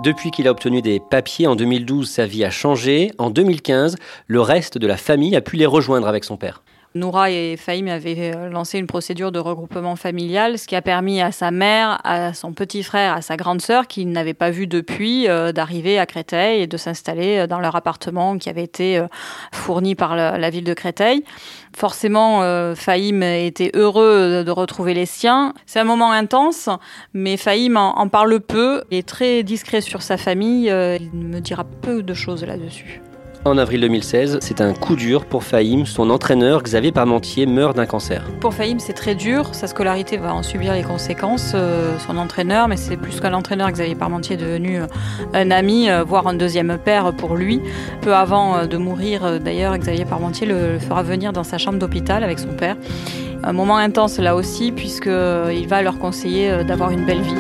Depuis 0.03 0.31
qu'il 0.31 0.49
a 0.49 0.53
obtenu 0.53 0.81
des 0.81 0.99
papiers 1.01 1.47
en 1.47 1.55
2012, 1.57 2.09
sa 2.09 2.25
vie 2.25 2.45
a 2.45 2.51
changé. 2.51 3.11
En 3.19 3.29
2015, 3.29 3.97
le 4.29 4.41
reste 4.41 4.79
de 4.79 4.87
la 4.87 4.97
famille 4.97 5.37
a 5.37 5.43
pu 5.43 5.57
les 5.57 5.67
rejoindre 5.67 6.09
avec 6.09 6.25
son 6.25 6.39
père. 6.39 6.63
Noura 6.95 7.31
et 7.31 7.57
Fahim 7.57 7.89
avaient 7.89 8.35
euh, 8.35 8.49
lancé 8.49 8.79
une 8.79 8.87
procédure 8.87 9.31
de 9.31 9.39
regroupement 9.39 9.95
familial, 9.95 10.59
ce 10.59 10.67
qui 10.67 10.75
a 10.75 10.83
permis 10.83 11.21
à 11.21 11.33
sa 11.33 11.51
mère, 11.51 12.01
à 12.05 12.33
son 12.33 12.53
petit 12.53 12.83
frère, 12.83 13.13
à 13.13 13.21
sa 13.21 13.37
grande 13.37 13.61
sœur, 13.61 13.87
qu'ils 13.87 14.11
n'avaient 14.11 14.35
pas 14.35 14.51
vu 14.51 14.67
depuis, 14.67 15.29
euh, 15.29 15.53
d'arriver 15.53 15.99
à 15.99 16.07
Créteil 16.07 16.63
et 16.63 16.67
de 16.67 16.77
s'installer 16.77 17.39
euh, 17.39 17.47
dans 17.47 17.61
leur 17.61 17.77
appartement 17.77 18.39
qui 18.39 18.49
avait 18.49 18.65
été 18.65 19.03
fourni 19.53 19.95
par 19.95 20.17
la, 20.17 20.51
ville 20.51 20.65
de 20.65 20.75
Créteil. 20.75 21.25
Forcément, 21.77 22.43
euh, 22.43 22.75
Fahim 22.75 23.23
était 23.23 23.71
heureux 23.75 24.45
de, 24.45 24.51
retrouver 24.51 24.95
les 24.95 25.07
siens. 25.07 25.53
C'est 25.67 25.79
un 25.79 25.85
moment 25.85 26.11
intense, 26.11 26.69
mais 27.13 27.37
Fahim 27.37 27.77
en, 27.77 27.99
en 27.99 28.09
parle 28.09 28.41
peu. 28.41 28.83
Il 28.91 28.99
est 28.99 29.09
très 29.09 29.43
discret 29.43 29.81
sur 29.81 30.03
sa 30.03 30.17
famille. 30.17 30.67
il 30.67 31.11
me 31.13 31.41
dira 31.41 31.65
peu 31.65 32.03
de 32.03 32.15
choses 32.15 32.45
là-dessus. 32.45 33.03
En 33.49 33.57
avril 33.57 33.81
2016, 33.81 34.41
c'est 34.43 34.61
un 34.61 34.75
coup 34.75 34.95
dur 34.95 35.25
pour 35.25 35.43
Fahim. 35.43 35.87
Son 35.87 36.11
entraîneur, 36.11 36.63
Xavier 36.63 36.93
Parmentier, 36.93 37.47
meurt 37.47 37.75
d'un 37.75 37.87
cancer. 37.87 38.23
Pour 38.41 38.53
Fahim, 38.53 38.79
c'est 38.79 38.93
très 38.93 39.15
dur. 39.15 39.55
Sa 39.55 39.67
scolarité 39.67 40.19
va 40.19 40.35
en 40.35 40.43
subir 40.43 40.75
les 40.75 40.83
conséquences. 40.83 41.53
Euh, 41.55 41.97
son 42.07 42.19
entraîneur, 42.19 42.69
mais 42.69 42.77
c'est 42.77 42.99
plus 42.99 43.21
qu'un 43.21 43.33
entraîneur, 43.33 43.71
Xavier 43.71 43.95
Parmentier 43.95 44.35
est 44.35 44.39
devenu 44.39 44.83
euh, 44.83 44.87
un 45.33 45.51
ami, 45.51 45.89
euh, 45.89 46.05
voire 46.05 46.27
un 46.27 46.35
deuxième 46.35 46.77
père 46.77 47.11
pour 47.15 47.37
lui. 47.37 47.63
Peu 48.03 48.15
avant 48.15 48.67
de 48.67 48.77
mourir, 48.77 49.41
d'ailleurs, 49.41 49.79
Xavier 49.79 50.05
Parmentier 50.05 50.47
le, 50.47 50.79
fera 50.79 51.03
venir 51.03 51.33
dans 51.33 51.45
sa 51.45 51.57
chambre 51.57 51.79
d'hôpital 51.79 52.25
avec 52.25 52.39
son 52.39 52.49
père. 52.49 52.77
Un 53.45 53.55
moment 53.55 53.79
intense 53.79 54.19
là 54.19 54.37
aussi, 54.37 54.73
puisqu'il 54.73 55.67
va 55.69 55.81
leur 55.81 55.99
conseiller 55.99 56.65
d'avoir 56.65 56.91
une 56.91 57.07
belle 57.07 57.23
vie. 57.23 57.35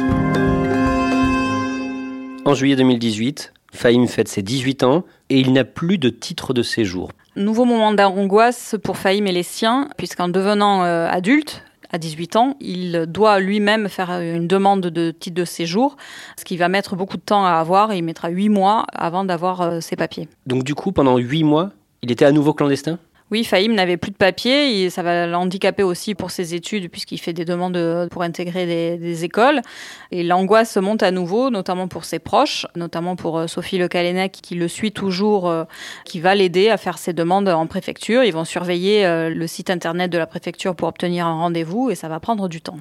En 2.47 2.55
juillet 2.55 2.77
2018, 2.77 3.53
Fahim 3.73 4.07
fête 4.07 4.29
ses 4.29 4.43
18 4.43 4.83
ans 4.83 5.05
et 5.29 5.39
il 5.39 5.53
n'a 5.53 5.65
plus 5.65 5.99
de 5.99 6.09
titre 6.09 6.55
de 6.55 6.63
séjour. 6.63 7.11
Nouveau 7.37 7.65
moment 7.65 7.93
d'angoisse 7.93 8.77
pour 8.83 8.97
Fahim 8.97 9.27
et 9.27 9.33
les 9.33 9.43
siens, 9.43 9.89
puisqu'en 9.97 10.29
devenant 10.29 10.83
euh, 10.85 11.07
adulte, 11.09 11.63
à 11.91 11.99
18 11.99 12.37
ans, 12.37 12.57
il 12.61 13.07
doit 13.09 13.41
lui-même 13.41 13.89
faire 13.89 14.11
une 14.11 14.47
demande 14.47 14.83
de 14.83 15.11
titre 15.11 15.37
de 15.37 15.45
séjour, 15.45 15.97
ce 16.39 16.45
qui 16.45 16.57
va 16.57 16.69
mettre 16.69 16.97
beaucoup 16.97 17.17
de 17.17 17.23
temps 17.23 17.47
à 17.47 17.53
avoir. 17.53 17.95
Il 17.95 18.03
mettra 18.03 18.29
8 18.29 18.49
mois 18.49 18.85
avant 18.93 19.25
d'avoir 19.25 19.63
euh, 19.63 19.81
ses 19.81 19.97
papiers. 19.97 20.29
Donc 20.47 20.65
du 20.65 20.75
coup, 20.75 20.93
pendant 20.93 21.17
8 21.17 21.45
mois, 21.45 21.71
il 22.03 22.13
était 22.13 22.25
à 22.25 22.33
nouveau 22.33 22.55
clandestin? 22.55 22.99
Oui, 23.31 23.45
Fahim 23.45 23.75
n'avait 23.75 23.99
plus 23.99 24.11
de 24.11 24.17
papiers, 24.17 24.85
et 24.85 24.91
ça 24.91 25.03
va 25.03 25.27
l'handicaper 25.27 25.83
aussi 25.83 26.15
pour 26.15 26.31
ses 26.31 26.55
études, 26.55 26.91
puisqu'il 26.91 27.19
fait 27.19 27.35
des 27.35 27.45
demandes 27.45 27.75
de- 27.75 28.09
pour 28.11 28.23
intégrer 28.23 28.97
des, 28.97 29.25
écoles. 29.25 29.61
Et 30.13 30.23
l'angoisse 30.23 30.77
monte 30.79 31.03
à 31.03 31.11
nouveau, 31.11 31.51
notamment 31.51 31.89
pour 31.89 32.05
ses 32.05 32.21
proches, 32.21 32.67
notamment 32.77 33.17
pour 33.17 33.39
euh, 33.39 33.47
Sophie 33.47 33.77
Le 33.77 33.89
Calennec, 33.89 34.33
qui 34.33 34.55
le 34.55 34.69
suit 34.69 34.93
toujours, 34.93 35.49
euh, 35.49 35.65
qui 36.05 36.21
va 36.21 36.35
l'aider 36.35 36.71
à 36.71 36.77
faire 36.79 36.97
ses 36.97 37.13
demandes 37.13 37.49
en 37.49 37.67
préfecture. 37.67 38.25
Ils 38.25 38.33
vont 38.33 38.45
surveiller 38.45 39.05
euh, 39.05 39.29
le 39.29 39.47
site 39.47 39.69
internet 39.71 40.11
de 40.11 40.19
la 40.19 40.27
préfecture 40.27 40.75
pour 40.75 40.89
obtenir 40.89 41.27
un 41.27 41.35
rendez-vous, 41.35 41.91
et 41.91 41.95
ça 41.95 42.09
va 42.09 42.21
prendre 42.21 42.49
du 42.49 42.63
temps. 42.63 42.79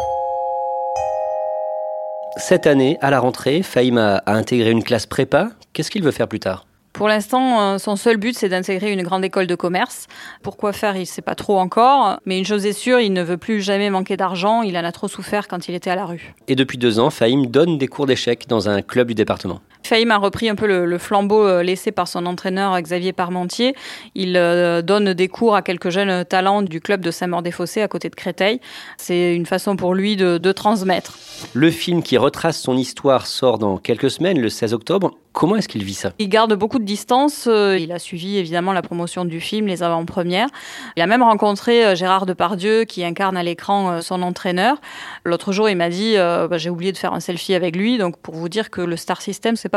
Cette 2.37 2.67
année, 2.67 2.97
à 3.01 3.09
la 3.09 3.19
rentrée, 3.19 3.63
Fahim 3.63 3.97
a 3.97 4.21
intégré 4.27 4.71
une 4.71 4.83
classe 4.83 5.07
prépa. 5.07 5.49
Qu'est-ce 5.73 5.89
qu'il 5.91 6.03
veut 6.03 6.11
faire 6.11 6.27
plus 6.27 6.39
tard? 6.39 6.65
Pour 6.97 7.07
l'instant, 7.07 7.61
euh, 7.61 7.77
son 7.77 7.95
seul 7.95 8.17
but, 8.17 8.35
c'est 8.35 8.49
d'intégrer 8.49 8.91
une 8.91 9.03
grande 9.03 9.23
école 9.23 9.45
de 9.45 9.53
commerce. 9.53 10.07
Pourquoi 10.41 10.73
faire, 10.73 10.95
il 10.95 11.01
ne 11.01 11.05
sait 11.05 11.21
pas 11.21 11.35
trop 11.35 11.59
encore. 11.59 12.19
Mais 12.25 12.39
une 12.39 12.43
chose 12.43 12.65
est 12.65 12.73
sûre, 12.73 12.99
il 12.99 13.13
ne 13.13 13.21
veut 13.21 13.37
plus 13.37 13.61
jamais 13.61 13.91
manquer 13.91 14.17
d'argent. 14.17 14.63
Il 14.63 14.75
en 14.75 14.83
a 14.83 14.91
trop 14.91 15.07
souffert 15.07 15.47
quand 15.47 15.67
il 15.67 15.75
était 15.75 15.91
à 15.91 15.95
la 15.95 16.07
rue. 16.07 16.33
Et 16.47 16.55
depuis 16.55 16.79
deux 16.79 16.97
ans, 16.97 17.11
Fahim 17.11 17.45
donne 17.45 17.77
des 17.77 17.87
cours 17.87 18.07
d'échecs 18.07 18.47
dans 18.47 18.67
un 18.67 18.81
club 18.81 19.09
du 19.09 19.13
département. 19.13 19.61
Fahim 19.87 20.11
a 20.11 20.17
repris 20.17 20.49
un 20.49 20.55
peu 20.55 20.67
le, 20.67 20.85
le 20.85 20.97
flambeau 20.97 21.43
euh, 21.43 21.63
laissé 21.63 21.91
par 21.91 22.07
son 22.07 22.25
entraîneur 22.25 22.79
Xavier 22.81 23.13
Parmentier. 23.13 23.73
Il 24.15 24.35
euh, 24.35 24.81
donne 24.81 25.13
des 25.13 25.27
cours 25.29 25.55
à 25.55 25.61
quelques 25.61 25.89
jeunes 25.89 26.25
talents 26.25 26.61
du 26.61 26.81
club 26.81 27.01
de 27.01 27.09
Saint-Maur-des-Fossés 27.09 27.81
à 27.81 27.87
côté 27.87 28.09
de 28.09 28.15
Créteil. 28.15 28.59
C'est 28.97 29.33
une 29.35 29.45
façon 29.45 29.75
pour 29.77 29.95
lui 29.95 30.15
de, 30.17 30.37
de 30.37 30.51
transmettre. 30.51 31.17
Le 31.53 31.71
film 31.71 32.03
qui 32.03 32.17
retrace 32.17 32.59
son 32.61 32.75
histoire 32.77 33.27
sort 33.27 33.57
dans 33.59 33.77
quelques 33.77 34.11
semaines, 34.11 34.39
le 34.41 34.49
16 34.49 34.73
octobre. 34.73 35.11
Comment 35.33 35.55
est-ce 35.55 35.67
qu'il 35.67 35.83
vit 35.83 35.93
ça? 35.93 36.13
Il 36.17 36.29
garde 36.29 36.55
beaucoup 36.55 36.79
de 36.79 36.83
distance. 36.83 37.45
euh, 37.47 37.77
Il 37.79 37.91
a 37.91 37.99
suivi 37.99 38.37
évidemment 38.37 38.73
la 38.73 38.81
promotion 38.81 39.23
du 39.23 39.39
film, 39.39 39.67
les 39.67 39.83
avant-premières. 39.83 40.47
Il 40.95 41.03
a 41.03 41.05
même 41.05 41.21
rencontré 41.21 41.85
euh, 41.85 41.93
Gérard 41.95 42.25
Depardieu 42.25 42.85
qui 42.85 43.05
incarne 43.05 43.37
à 43.37 43.43
l'écran 43.43 43.91
euh, 43.91 44.01
son 44.01 44.23
entraîneur. 44.23 44.77
L'autre 45.25 45.51
jour, 45.51 45.69
il 45.69 45.75
m'a 45.77 45.89
dit 45.89 46.13
euh, 46.17 46.47
bah, 46.47 46.57
j'ai 46.57 46.71
oublié 46.71 46.91
de 46.91 46.97
faire 46.97 47.13
un 47.13 47.19
selfie 47.19 47.53
avec 47.53 47.75
lui. 47.75 47.99
Donc 47.99 48.17
pour 48.17 48.33
vous 48.33 48.49
dire 48.49 48.71
que 48.71 48.81
le 48.81 48.97
Star 48.97 49.21
System, 49.21 49.55
c'est 49.55 49.69
pas 49.69 49.76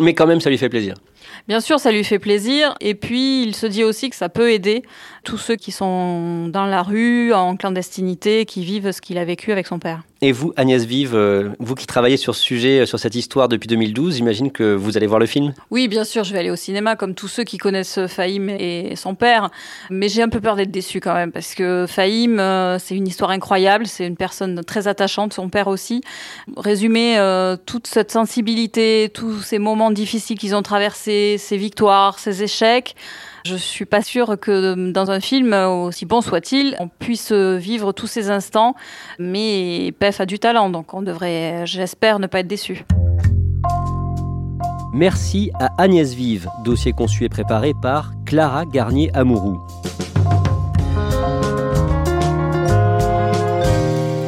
Mais 0.00 0.14
quand 0.14 0.26
même, 0.26 0.40
ça 0.40 0.50
lui 0.50 0.58
fait 0.58 0.68
plaisir. 0.68 0.94
Bien 1.48 1.60
sûr, 1.60 1.78
ça 1.78 1.90
lui 1.90 2.04
fait 2.04 2.18
plaisir. 2.18 2.74
Et 2.80 2.94
puis, 2.94 3.42
il 3.42 3.54
se 3.54 3.66
dit 3.66 3.84
aussi 3.84 4.10
que 4.10 4.16
ça 4.16 4.28
peut 4.28 4.50
aider 4.50 4.82
tous 5.24 5.38
ceux 5.38 5.56
qui 5.56 5.72
sont 5.72 6.48
dans 6.48 6.66
la 6.66 6.82
rue, 6.82 7.32
en 7.32 7.56
clandestinité, 7.56 8.44
qui 8.44 8.64
vivent 8.64 8.92
ce 8.92 9.00
qu'il 9.00 9.18
a 9.18 9.24
vécu 9.24 9.52
avec 9.52 9.66
son 9.66 9.78
père. 9.78 10.02
Et 10.24 10.32
vous, 10.32 10.54
Agnès 10.56 10.84
Vive, 10.84 11.14
euh, 11.14 11.50
vous 11.58 11.74
qui 11.74 11.86
travaillez 11.86 12.16
sur 12.16 12.34
ce 12.34 12.42
sujet, 12.42 12.80
euh, 12.80 12.86
sur 12.86 12.98
cette 12.98 13.14
histoire 13.14 13.46
depuis 13.46 13.66
2012, 13.66 14.16
j'imagine 14.16 14.50
que 14.50 14.74
vous 14.74 14.96
allez 14.96 15.06
voir 15.06 15.20
le 15.20 15.26
film? 15.26 15.52
Oui, 15.70 15.86
bien 15.86 16.04
sûr, 16.04 16.24
je 16.24 16.32
vais 16.32 16.38
aller 16.38 16.50
au 16.50 16.56
cinéma 16.56 16.96
comme 16.96 17.14
tous 17.14 17.28
ceux 17.28 17.44
qui 17.44 17.58
connaissent 17.58 18.06
Fahim 18.06 18.48
et 18.48 18.96
son 18.96 19.14
père. 19.14 19.50
Mais 19.90 20.08
j'ai 20.08 20.22
un 20.22 20.30
peu 20.30 20.40
peur 20.40 20.56
d'être 20.56 20.70
déçue 20.70 21.00
quand 21.00 21.12
même 21.12 21.30
parce 21.30 21.54
que 21.54 21.84
Fahim, 21.86 22.40
euh, 22.40 22.78
c'est 22.78 22.96
une 22.96 23.06
histoire 23.06 23.32
incroyable. 23.32 23.86
C'est 23.86 24.06
une 24.06 24.16
personne 24.16 24.62
très 24.64 24.88
attachante, 24.88 25.34
son 25.34 25.50
père 25.50 25.68
aussi. 25.68 26.00
Résumer 26.56 27.18
toute 27.66 27.86
cette 27.86 28.10
sensibilité, 28.10 29.10
tous 29.12 29.42
ces 29.42 29.58
moments 29.58 29.90
difficiles 29.90 30.38
qu'ils 30.38 30.54
ont 30.54 30.62
traversés, 30.62 31.13
ses 31.38 31.56
victoires, 31.56 32.18
ses 32.18 32.42
échecs. 32.42 32.94
Je 33.46 33.56
suis 33.56 33.84
pas 33.84 34.00
sûre 34.00 34.36
que 34.40 34.90
dans 34.90 35.10
un 35.10 35.20
film, 35.20 35.52
aussi 35.52 36.06
bon 36.06 36.20
soit-il, 36.20 36.76
on 36.80 36.88
puisse 36.88 37.32
vivre 37.32 37.92
tous 37.92 38.06
ces 38.06 38.30
instants. 38.30 38.74
Mais 39.18 39.92
Pef 39.98 40.20
a 40.20 40.26
du 40.26 40.38
talent, 40.38 40.70
donc 40.70 40.94
on 40.94 41.02
devrait, 41.02 41.66
j'espère, 41.66 42.18
ne 42.18 42.26
pas 42.26 42.40
être 42.40 42.46
déçu. 42.46 42.84
Merci 44.94 45.50
à 45.58 45.70
Agnès 45.82 46.14
Vive, 46.14 46.48
dossier 46.64 46.92
conçu 46.92 47.24
et 47.24 47.28
préparé 47.28 47.72
par 47.82 48.12
Clara 48.24 48.64
Garnier-Amouroux. 48.64 49.60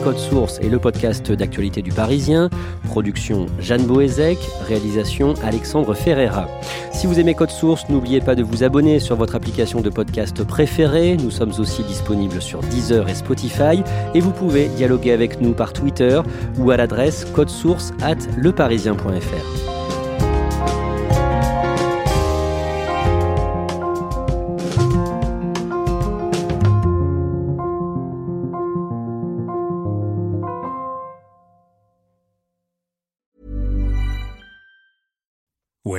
Code 0.07 0.19
Source 0.19 0.61
est 0.61 0.69
le 0.69 0.79
podcast 0.79 1.33
d'actualité 1.33 1.83
du 1.83 1.91
Parisien. 1.91 2.49
Production 2.85 3.47
Jeanne 3.59 3.87
Boézek, 3.87 4.39
réalisation 4.65 5.35
Alexandre 5.43 5.95
Ferreira. 5.95 6.47
Si 6.93 7.09
vous 7.09 7.19
aimez 7.19 7.35
Code 7.35 7.51
Source, 7.51 7.89
n'oubliez 7.89 8.21
pas 8.21 8.37
de 8.37 8.45
vous 8.45 8.63
abonner 8.63 9.01
sur 9.01 9.17
votre 9.17 9.35
application 9.35 9.81
de 9.81 9.91
podcast 9.91 10.45
préférée. 10.45 11.17
Nous 11.17 11.33
sommes 11.33 11.55
aussi 11.59 11.83
disponibles 11.83 12.41
sur 12.41 12.61
Deezer 12.61 13.09
et 13.09 13.17
Spotify. 13.17 13.83
Et 14.15 14.21
vous 14.21 14.31
pouvez 14.31 14.69
dialoguer 14.69 15.11
avec 15.11 15.41
nous 15.41 15.55
par 15.55 15.73
Twitter 15.73 16.21
ou 16.57 16.71
à 16.71 16.77
l'adresse 16.77 17.25
codesource 17.35 17.93
at 18.01 18.19
leparisien.fr. 18.37 19.76